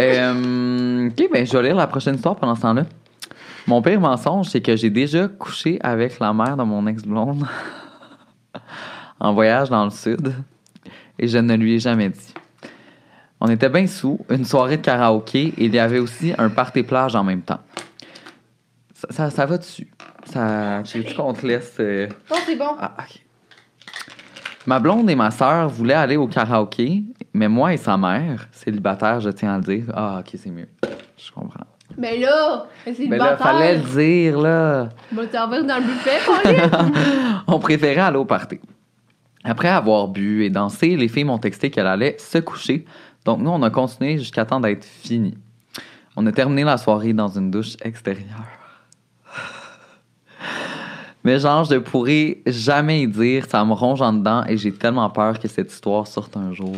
[0.00, 2.84] Euh, ok, ben je vais lire la prochaine histoire pendant ce temps-là.
[3.68, 7.46] Mon pire mensonge, c'est que j'ai déjà couché avec la mère de mon ex-blonde
[9.20, 10.34] en voyage dans le sud
[11.16, 12.34] et je ne lui ai jamais dit.
[13.40, 16.82] On était bien sous, une soirée de karaoké et il y avait aussi un party
[16.82, 17.60] plage en même temps.
[18.94, 19.86] Ça, ça, ça va dessus.
[20.24, 21.76] Ça, tu veux qu'on te laisse.
[21.78, 22.74] euh, Non, c'est bon.
[22.80, 23.22] ah, ok.
[24.68, 27.02] Ma blonde et ma sœur voulaient aller au karaoké,
[27.32, 29.84] mais moi et sa mère, célibataire, je tiens à le dire.
[29.94, 30.68] Ah, ok, c'est mieux.
[31.16, 31.64] Je comprends.
[31.96, 34.90] Mais là, c'est Mais là, fallait le dire, là.
[35.10, 36.18] Va te servir dans le buffet.
[37.46, 38.60] On préférait aller au party.
[39.42, 42.84] Après avoir bu et dansé, les filles m'ont texté qu'elle allait se coucher.
[43.24, 45.32] Donc, nous, on a continué jusqu'à temps d'être fini.
[46.14, 48.57] On a terminé la soirée dans une douche extérieure.
[51.24, 53.46] Mais genre, je ne pourrais jamais y dire.
[53.48, 56.76] Ça me ronge en dedans et j'ai tellement peur que cette histoire sorte un jour.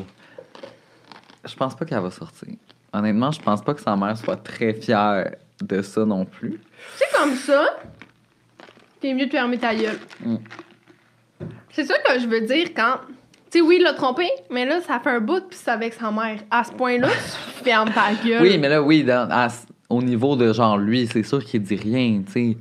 [1.44, 2.48] Je pense pas qu'elle va sortir.
[2.92, 5.30] Honnêtement, je pense pas que sa mère soit très fière
[5.62, 6.60] de ça non plus.
[6.96, 7.78] C'est comme ça.
[9.00, 9.98] T'es mieux de fermer ta gueule.
[10.24, 10.36] Mm.
[11.70, 12.96] C'est ça que je veux dire quand.
[13.50, 15.92] Tu sais, oui, il l'a trompé, mais là, ça fait un bout, puis c'est avec
[15.94, 16.38] sa mère.
[16.50, 18.42] À ce point-là, tu fermes ta gueule.
[18.42, 19.48] Oui, mais là, oui, dans- à-
[19.88, 22.56] au niveau de genre lui, c'est sûr qu'il dit rien, tu sais.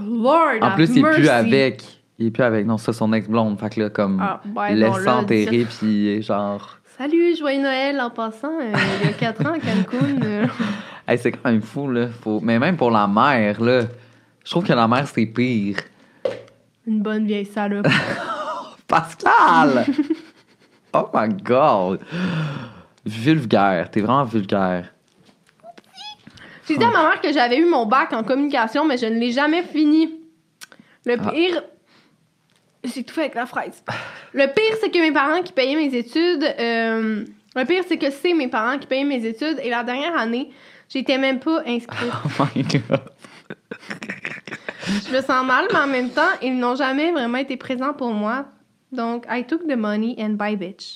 [0.00, 1.82] Lord, En plus, il est plus avec.
[2.18, 2.66] Il est plus avec.
[2.66, 3.58] Non, ça, son ex-blonde.
[3.58, 4.20] Fait que là, comme.
[4.22, 6.76] Ah, ben laisse dis- puis genre.
[6.98, 8.52] Salut, joyeux Noël en passant.
[8.60, 8.72] euh,
[9.02, 10.22] il y a 4 ans à Cancun.
[10.24, 10.46] euh.
[11.08, 12.06] Hey, c'est quand même fou, là.
[12.22, 12.38] Faut...
[12.40, 13.80] Mais même pour la mère, là.
[14.44, 15.76] Je trouve que la mère, c'est pire.
[16.86, 17.88] Une bonne vieille salope.
[18.86, 19.86] Pascal!
[20.92, 22.00] oh my god!
[23.04, 23.90] Vulgaire.
[23.90, 24.92] T'es vraiment vulgaire.
[26.70, 29.18] J'ai dit à ma mère que j'avais eu mon bac en communication, mais je ne
[29.18, 30.20] l'ai jamais fini.
[31.04, 31.30] Le Ah.
[31.30, 31.62] pire.
[32.84, 33.82] C'est tout fait avec la fraise.
[34.32, 36.44] Le pire, c'est que mes parents qui payaient mes études.
[36.58, 37.24] euh,
[37.56, 39.58] Le pire, c'est que c'est mes parents qui payaient mes études.
[39.62, 40.50] Et la dernière année,
[40.88, 42.12] j'étais même pas inscrite.
[42.40, 43.00] Oh my god.
[45.08, 48.12] Je me sens mal, mais en même temps, ils n'ont jamais vraiment été présents pour
[48.12, 48.46] moi.
[48.92, 50.94] Donc, I took the money and bye, bitch.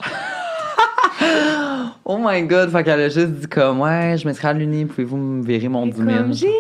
[2.07, 2.71] Oh my god.
[2.71, 5.87] Fait qu'elle a juste dit comme, ouais, je mettrai à l'uni, pouvez-vous me virer mon
[5.87, 6.09] Et 10 000?
[6.19, 6.53] comme j'ai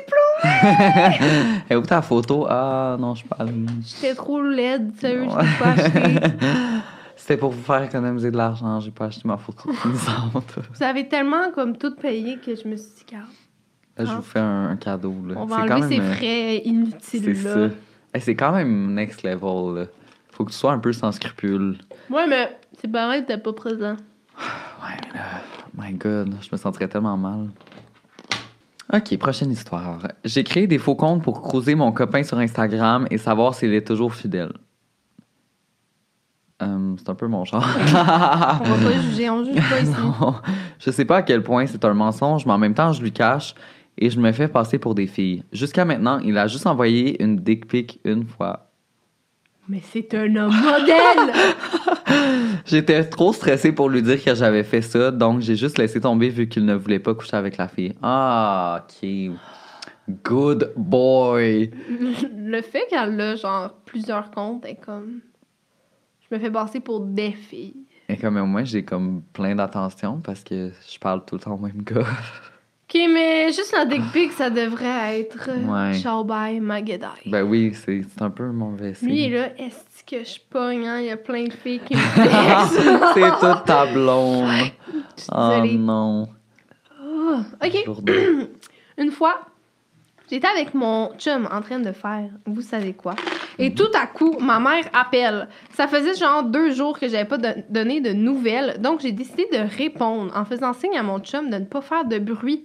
[0.00, 2.46] diplôme, Et où ta photo?
[2.48, 3.68] Ah, non, je suis pas à l'uni.
[3.84, 6.36] j'étais trop laide, sérieux, je l'ai pas acheté.
[7.16, 8.80] C'était pour vous faire économiser de l'argent.
[8.80, 9.70] J'ai pas acheté ma photo.
[9.84, 13.26] Vous avez tellement comme tout payé que je me suis dit, Garde,
[13.98, 15.14] Là, je vous fais un, un cadeau.
[15.26, 15.34] Là.
[15.36, 16.62] on va C'est enlever quand ces même, euh, frais
[17.02, 17.56] C'est inutiles ça.
[17.56, 17.68] là.
[18.14, 19.74] Hey, c'est quand même next level.
[19.76, 19.84] Là.
[20.32, 21.76] Faut que tu sois un peu sans scrupules.
[22.08, 23.96] Ouais, mais ses parents étaient pas présents.
[24.80, 25.42] Ouais, mais là,
[25.76, 27.48] my god, je me sentirais tellement mal.
[28.92, 29.98] Ok, prochaine histoire.
[30.24, 33.86] J'ai créé des faux comptes pour croiser mon copain sur Instagram et savoir s'il est
[33.86, 34.52] toujours fidèle.
[36.62, 37.66] Euh, c'est un peu mon genre.
[37.90, 39.92] On va pas juger, on juge pas ici.
[40.00, 40.34] Non.
[40.78, 43.12] Je sais pas à quel point c'est un mensonge, mais en même temps, je lui
[43.12, 43.54] cache
[43.98, 45.44] et je me fais passer pour des filles.
[45.52, 48.67] Jusqu'à maintenant, il a juste envoyé une dick pic une fois.
[49.68, 51.34] Mais c'est un homme modèle!
[52.66, 56.30] J'étais trop stressée pour lui dire que j'avais fait ça, donc j'ai juste laissé tomber
[56.30, 57.94] vu qu'il ne voulait pas coucher avec la fille.
[58.02, 59.08] Ah, ok.
[60.24, 61.70] Good boy.
[62.34, 65.20] Le fait qu'elle a genre plusieurs comptes est comme.
[66.20, 67.84] Je me fais passer pour des filles.
[68.08, 71.58] Et comme moi, j'ai comme plein d'attention parce que je parle tout le temps au
[71.58, 72.06] même gars.
[72.90, 76.24] Ok, mais juste la dick pic, ça devrait être euh, Ouais.
[76.24, 77.06] bye, Magadai.
[77.26, 79.04] Ben oui, c'est c'est un peu mon WC.
[79.04, 80.98] Lui, il est là, est-ce que je pogne, hein?
[81.00, 83.14] Il y a plein de filles qui me textent.
[83.14, 84.48] c'est toute ta blonde.
[85.32, 85.76] Oh Désolée.
[85.76, 86.28] non.
[87.62, 88.12] Ok, Jourdain.
[88.98, 89.40] une fois,
[90.30, 93.16] j'étais avec mon chum en train de faire vous savez quoi.
[93.58, 95.48] Et tout à coup, ma mère appelle.
[95.74, 98.76] Ça faisait genre deux jours que j'avais pas don- donné de nouvelles.
[98.80, 102.04] Donc, j'ai décidé de répondre en faisant signe à mon chum de ne pas faire
[102.04, 102.64] de bruit.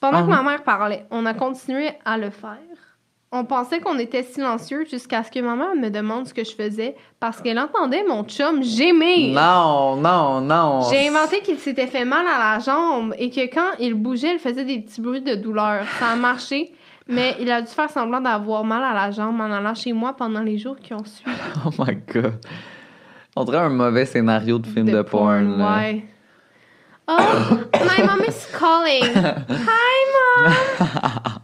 [0.00, 0.42] Pendant que Ah.
[0.42, 2.58] ma mère parlait, on a continué à le faire.
[3.32, 6.54] On pensait qu'on était silencieux jusqu'à ce que ma mère me demande ce que je
[6.54, 9.34] faisais parce qu'elle entendait mon chum gémir.
[9.34, 10.82] Non, non, non.
[10.90, 14.38] J'ai inventé qu'il s'était fait mal à la jambe et que quand il bougeait, il
[14.38, 15.84] faisait des petits bruits de douleur.
[15.98, 16.72] Ça a marché,
[17.08, 20.14] mais il a dû faire semblant d'avoir mal à la jambe en allant chez moi
[20.16, 21.36] pendant les jours qui ont suivi.
[21.66, 22.34] Oh my god.
[23.34, 25.60] On dirait un mauvais scénario de film de, porn.
[25.60, 26.06] Ouais.
[27.08, 29.14] Oh, my mom is calling.
[29.14, 30.52] Hi, mom.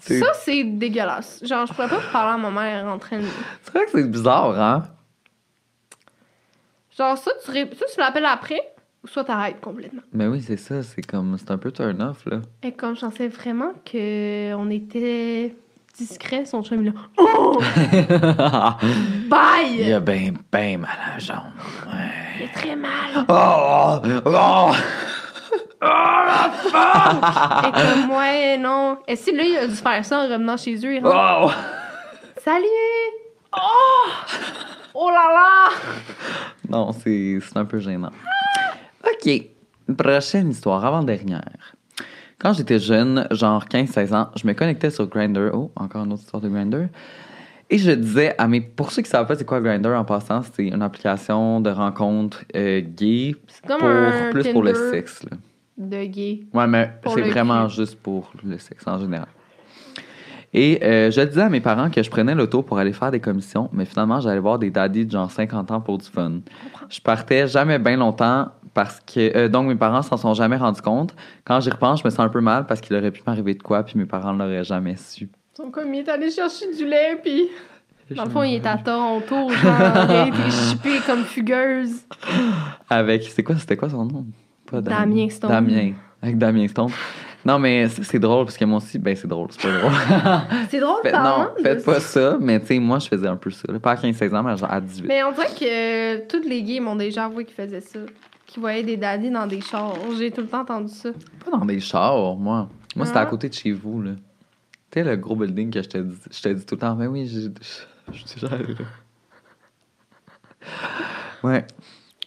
[0.00, 1.40] Ça, c'est dégueulasse.
[1.42, 3.26] Genre, je pourrais pas parler à ma mère en train de...
[3.62, 4.84] C'est vrai que c'est bizarre, hein?
[6.96, 8.60] Genre, ça, tu, ré- ça, tu l'appelles après,
[9.04, 10.02] ou soit t'arrêtes complètement.
[10.12, 10.82] Mais oui, c'est ça.
[10.82, 11.36] C'est comme.
[11.38, 12.40] C'est un peu turn off, là.
[12.62, 15.54] Et comme je pensais vraiment qu'on était
[15.98, 17.00] discret, son chum, il est là.
[17.18, 17.60] Oh!
[19.28, 19.80] Bye!
[19.80, 21.52] Il a ben, ben mal à la jambe.
[22.36, 23.26] Il est très mal.
[23.28, 23.98] Oh!
[24.24, 24.72] Oh!
[27.64, 28.98] Et comme, ouais, non.
[29.06, 31.16] Et si là, il a dû faire ça en revenant chez eux, il rentre.
[31.46, 32.40] Oh!
[32.44, 32.64] Salut!
[33.56, 34.08] Oh!
[34.94, 35.68] Oh là là!
[36.68, 38.12] Non, c'est c'est un peu gênant.
[39.04, 39.30] OK.
[39.96, 41.74] Prochaine histoire, avant-dernière.
[42.40, 45.50] Quand j'étais jeune, genre 15-16 ans, je me connectais sur Grindr.
[45.52, 46.88] Oh, encore une autre histoire de Grindr.
[47.68, 48.60] Et je disais à mes.
[48.60, 52.44] Pour ceux qui savent pas c'est quoi Grindr en passant, c'est une application de rencontre
[52.54, 55.24] euh, gay C'est comme pour, un plus pour le sexe.
[55.24, 55.36] Là.
[55.76, 56.44] De gay.
[56.54, 59.28] Ouais, mais c'est vraiment juste pour le sexe en général.
[60.54, 63.20] Et euh, je disais à mes parents que je prenais l'auto pour aller faire des
[63.20, 66.40] commissions, mais finalement, j'allais voir des daddies de genre 50 ans pour du fun.
[66.88, 68.48] Je partais jamais bien longtemps
[68.78, 71.12] Parce que, euh, donc, mes parents s'en sont jamais rendus compte.
[71.44, 73.60] Quand j'y repense, je me sens un peu mal parce qu'il aurait pu m'arriver de
[73.60, 75.24] quoi, puis mes parents ne l'auraient jamais su.
[75.24, 77.48] Ils sont comme, il est allé chercher du lait, puis.
[78.14, 82.02] Dans le fond, il est à Toronto, genre, il a été shippé comme fugueuse.
[82.88, 84.24] Avec, c'est quoi, c'était quoi son nom?
[84.70, 85.50] Pas Damien Stone.
[85.50, 86.90] Damien, avec Damien Stone.
[87.44, 89.92] Non, mais c'est drôle parce que moi aussi, ben c'est drôle, c'est pas drôle.
[90.70, 92.36] C'est drôle, Faites- parlant non, faites pas ça.
[92.40, 93.72] mais tu sais, moi, je faisais un peu ça.
[93.72, 93.80] là.
[93.80, 95.06] Pas à 15-16 ans, mais genre à 18.
[95.08, 97.98] Mais on dirait que euh, toutes les gays m'ont déjà avoué qu'ils faisaient ça.
[98.48, 99.94] Qu'ils voyaient des daddies dans des chars.
[100.18, 101.10] J'ai tout le temps entendu ça.
[101.44, 102.68] Pas dans des chars, moi.
[102.96, 103.26] Moi, c'était à Ah.
[103.26, 104.12] côté de chez vous, là.
[104.90, 106.94] Tu sais, le gros building que je te dis, je dis tout le temps.
[106.96, 107.50] Mais oui, j'ai-
[108.10, 108.84] je suis déjà allé là.
[111.42, 111.64] Ouais.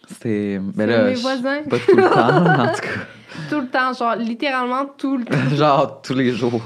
[0.08, 0.60] C'était.
[0.76, 1.04] C'est là.
[1.04, 1.62] mes voisins.
[1.68, 2.80] Pas tout le temps, en tout
[3.50, 5.32] Tout le temps, genre littéralement tout le temps.
[5.32, 5.48] cas.
[5.56, 6.60] Genre tous les jours.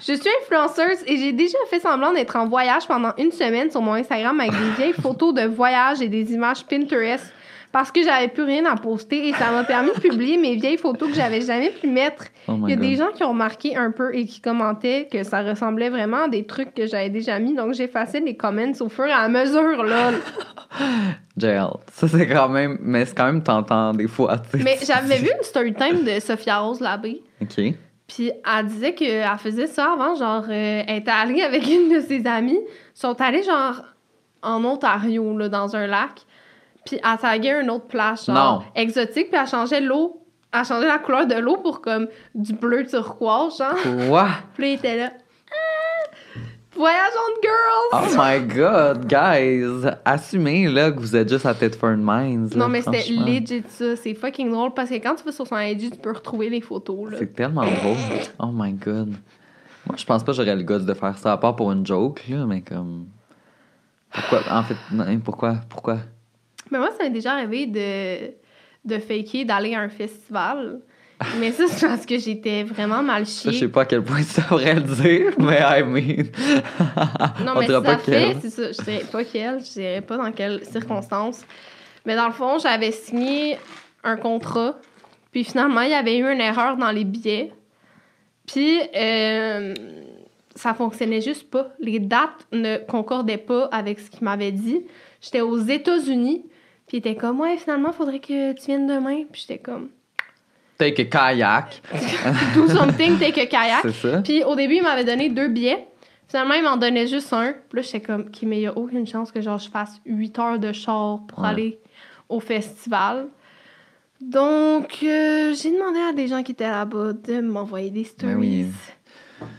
[0.00, 3.80] Je suis influenceuse et j'ai déjà fait semblant d'être en voyage pendant une semaine sur
[3.82, 7.24] mon Instagram avec des vieilles photos de voyage et des images Pinterest
[7.72, 10.76] parce que j'avais plus rien à poster et ça m'a permis de publier mes vieilles
[10.76, 12.24] photos que j'avais jamais pu mettre.
[12.48, 12.84] Oh Il y a God.
[12.84, 16.28] des gens qui ont remarqué un peu et qui commentaient que ça ressemblait vraiment à
[16.28, 19.84] des trucs que j'avais déjà mis donc j'effaçais les comments au fur et à mesure
[19.84, 20.10] là.
[21.36, 21.60] Jail.
[21.92, 22.78] Ça, c'est quand même.
[22.80, 24.36] Mais c'est quand même tentant des fois.
[24.54, 27.22] Mais j'avais vu une story time de Sophia Rose Labbé.
[27.40, 27.60] Ok.
[28.06, 32.00] Puis elle disait qu'elle faisait ça avant, genre, euh, elle était allée avec une de
[32.00, 33.82] ses amies, ils sont allés, genre,
[34.42, 36.22] en Ontario, là, dans un lac,
[36.84, 38.62] puis elle taguait une autre plage, genre, Non.
[38.74, 40.22] exotique, puis elle changeait l'eau,
[40.52, 43.74] elle changeait la couleur de l'eau pour, comme, du bleu turquoise, genre.
[44.08, 44.28] Quoi?
[44.54, 45.12] Puis là, il était là,
[45.52, 46.10] ah,
[46.74, 48.08] voyage on girls!
[48.10, 49.90] Oh my god, guys!
[50.04, 52.48] Assumez là que vous êtes juste à Thetford Mines.
[52.50, 55.46] là, non, mais c'était legit ça, c'est fucking drôle, parce que quand tu vas sur
[55.46, 57.18] son IG, tu peux retrouver les photos, là.
[57.18, 57.96] C'est tellement drôle.
[58.38, 59.14] Oh my god.
[59.86, 61.86] Moi, je pense pas que j'aurais le gosse de faire ça, à part pour une
[61.86, 63.06] joke, là, mais comme.
[64.12, 64.40] Pourquoi?
[64.50, 65.54] En fait, non, pourquoi?
[65.68, 65.98] Pourquoi?
[66.70, 68.30] Mais moi, ça m'est déjà arrivé de,
[68.84, 70.80] de faker d'aller à un festival.
[71.38, 73.68] Mais ça, c'est parce que j'étais vraiment mal Ça, je sais chiée.
[73.68, 76.26] pas à quel point ça devrait le dire, mais I mean.
[77.44, 78.72] Non, On mais dira ça pas fait, c'est ça.
[78.72, 81.42] Je dirais pas quelle, je dirais pas dans quelles circonstances.
[82.06, 83.58] Mais dans le fond, j'avais signé
[84.02, 84.78] un contrat.
[85.30, 87.52] Puis finalement, il y avait eu une erreur dans les billets.
[88.46, 89.74] Puis euh,
[90.56, 91.68] ça fonctionnait juste pas.
[91.80, 94.80] Les dates ne concordaient pas avec ce qu'il m'avait dit.
[95.20, 96.46] J'étais aux États-Unis.
[96.90, 99.22] Puis il était comme, ouais, finalement, faudrait que tu viennes demain.
[99.30, 99.90] Puis j'étais comme,
[100.76, 101.80] Take a kayak.
[102.56, 103.78] do something, take a kayak.
[103.82, 104.22] C'est ça?
[104.22, 105.86] Puis au début, il m'avait donné deux billets.
[106.26, 107.52] Finalement, il m'en donnait juste un.
[107.52, 110.38] Puis là, j'étais comme, mais il n'y a aucune chance que genre, je fasse 8
[110.40, 111.48] heures de char pour Ouais.
[111.50, 111.78] aller
[112.28, 113.28] au festival.
[114.20, 118.34] Donc, euh, j'ai demandé à des gens qui étaient là-bas de m'envoyer des stories.
[118.34, 118.66] Ben oui.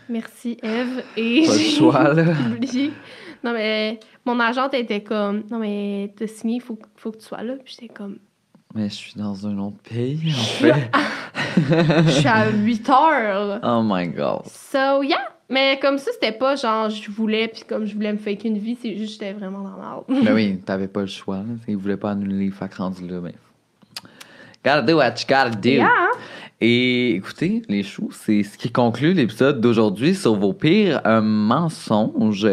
[0.09, 1.01] Merci, Eve.
[1.15, 2.23] Et Pas j'ai choix, là.
[2.53, 2.91] publié.
[3.43, 7.25] Non, mais mon agente était comme, non, mais t'as signé, il faut, faut que tu
[7.25, 7.53] sois là.
[7.63, 8.17] Puis j'étais comme,
[8.75, 10.91] Mais je suis dans un autre pays, en fait.
[12.05, 13.59] je suis à 8 heures.
[13.63, 14.45] Oh my god.
[14.45, 15.17] So, yeah.
[15.49, 18.57] Mais comme ça, c'était pas genre je voulais, puis comme je voulais me faire une
[18.57, 20.05] vie, c'est juste j'étais vraiment dans l'ordre.
[20.07, 21.37] Mais oui, t'avais pas le choix.
[21.37, 21.55] Là.
[21.67, 23.19] Ils voulaient pas annuler les facs rendus là.
[23.19, 23.35] Mais...
[24.63, 25.69] Gotta do what you gotta do.
[25.69, 25.89] Yeah.
[26.63, 32.45] Et écoutez, les choux, c'est ce qui conclut l'épisode d'aujourd'hui sur vos pires euh, mensonges.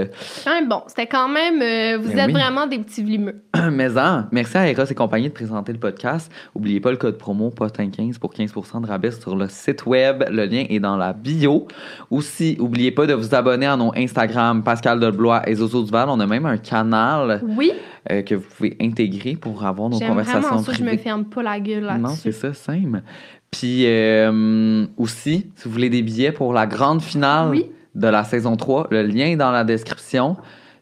[0.46, 0.82] Même bon.
[0.86, 1.60] C'était quand même.
[1.60, 2.32] euh, vous Mais êtes oui.
[2.32, 3.42] vraiment des petits vlimeux.
[3.70, 6.32] Mais en, merci à Eros et compagnie de présenter le podcast.
[6.54, 10.24] Oubliez pas le code promo POTIN15 pour 15% de rabais sur le site web.
[10.30, 11.68] Le lien est dans la bio.
[12.10, 16.08] Aussi, oubliez pas de vous abonner à nos Instagram, Pascal Delblois et Zozo Duval.
[16.08, 17.72] On a même un canal Oui.
[18.10, 21.42] euh, que vous pouvez intégrer pour avoir nos conversations vraiment ça, je me ferme pas
[21.42, 22.32] la gueule Non, c'est là-dessus.
[22.32, 23.02] ça, Sam.
[23.50, 27.66] Puis euh, aussi, si vous voulez des billets pour la grande finale Oui.
[27.94, 30.36] de la saison 3, le lien est dans la description.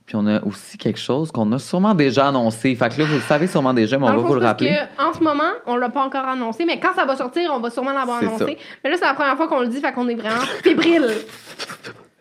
[0.05, 2.75] Puis on a aussi quelque chose qu'on a sûrement déjà annoncé.
[2.77, 4.71] Fait que là, vous le savez sûrement déjà, mais on va vous le rappeler.
[4.71, 7.59] que, en ce moment, on l'a pas encore annoncé, mais quand ça va sortir, on
[7.59, 8.57] va sûrement l'avoir annoncé.
[8.85, 11.09] Mais là, c'est la première fois qu'on le dit, fait qu'on est vraiment fébrile.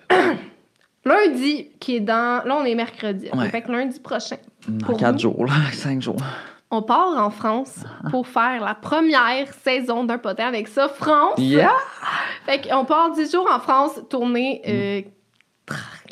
[1.06, 2.43] lundi, qui est dans.
[2.46, 3.28] Là, on est mercredi.
[3.34, 3.50] Ouais.
[3.50, 4.38] Fait que lundi prochain,
[4.68, 5.20] Dans pour 4 vous.
[5.20, 6.18] jours, là, 5 jours.
[6.72, 7.76] On part en France
[8.09, 11.36] pour faire la première saison d'un potin avec ça, France.
[11.38, 11.72] Yeah!
[12.45, 15.01] Fait qu'on part 10 jours en France, tourner euh,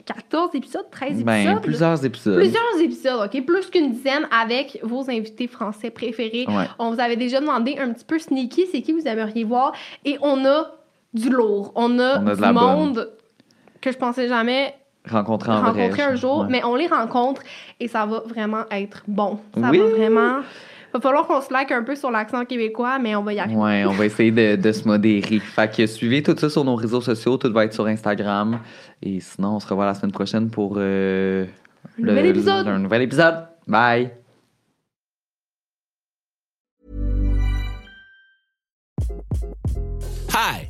[0.05, 1.25] 14 épisodes, 13 épisodes.
[1.25, 2.37] Ben, plusieurs épisodes.
[2.39, 3.45] Plusieurs épisodes, OK?
[3.45, 6.45] Plus qu'une dizaine avec vos invités français préférés.
[6.47, 6.65] Ouais.
[6.79, 9.73] On vous avait déjà demandé un petit peu sneaky, c'est qui vous aimeriez voir?
[10.05, 10.71] Et on a
[11.13, 11.71] du lourd.
[11.75, 12.53] On a, On a de du bonne.
[12.53, 13.11] monde
[13.81, 14.75] que je pensais jamais
[15.09, 15.81] Rencontrer en vrai.
[15.83, 16.47] rencontrer un jour, Ouais.
[16.49, 17.41] mais on les rencontre
[17.79, 19.39] et ça va vraiment être bon.
[19.59, 19.77] Ça Oui.
[19.79, 20.39] va vraiment...
[20.93, 23.55] Va falloir qu'on se like un peu sur l'accent québécois, mais on va y arriver.
[23.59, 25.39] Ouais, on va essayer de, de se modérer.
[25.39, 27.35] Fait que suivez tout ça sur nos réseaux sociaux.
[27.37, 28.59] Tout va être sur Instagram.
[29.01, 31.45] Et sinon, on se revoit la semaine prochaine pour euh,
[31.99, 32.67] Un nouvel épisode.
[32.67, 33.47] un nouvel épisode.
[33.67, 34.11] Bye!
[40.29, 40.69] Hi,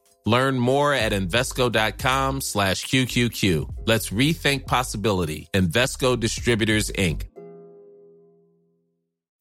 [0.25, 3.87] Learn more at Invesco.com slash QQQ.
[3.87, 5.47] Let's rethink possibility.
[5.53, 7.23] Invesco Distributors, Inc.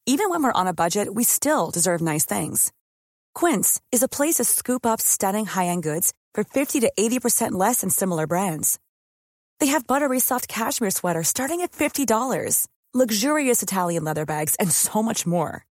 [0.06, 2.72] Even when we're on a budget, we still deserve nice things.
[3.34, 7.82] Quince is a place to scoop up stunning high-end goods for 50 to 80% less
[7.82, 8.80] than similar brands.
[9.60, 15.02] They have buttery soft cashmere sweaters starting at $50, luxurious Italian leather bags, and so
[15.02, 15.64] much more.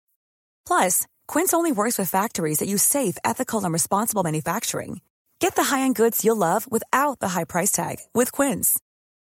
[0.68, 5.02] Plus, Quince only works with factories that use safe, ethical, and responsible manufacturing.
[5.40, 8.80] Get the high-end goods you'll love without the high price tag with Quince.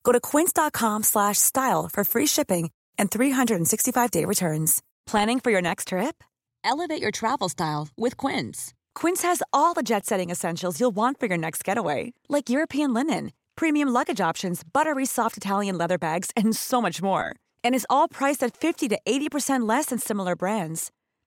[0.04, 4.82] Go to quince.com slash style for free shipping and 365-day returns.
[5.06, 6.24] Planning for your next trip?
[6.64, 8.74] Elevate your travel style with Quince.
[8.96, 13.32] Quince has all the jet-setting essentials you'll want for your next getaway, like European linen,
[13.56, 17.36] premium luggage options, buttery soft Italian leather bags, and so much more.
[17.64, 20.92] And is all priced at 50 to 80% less than similar brands.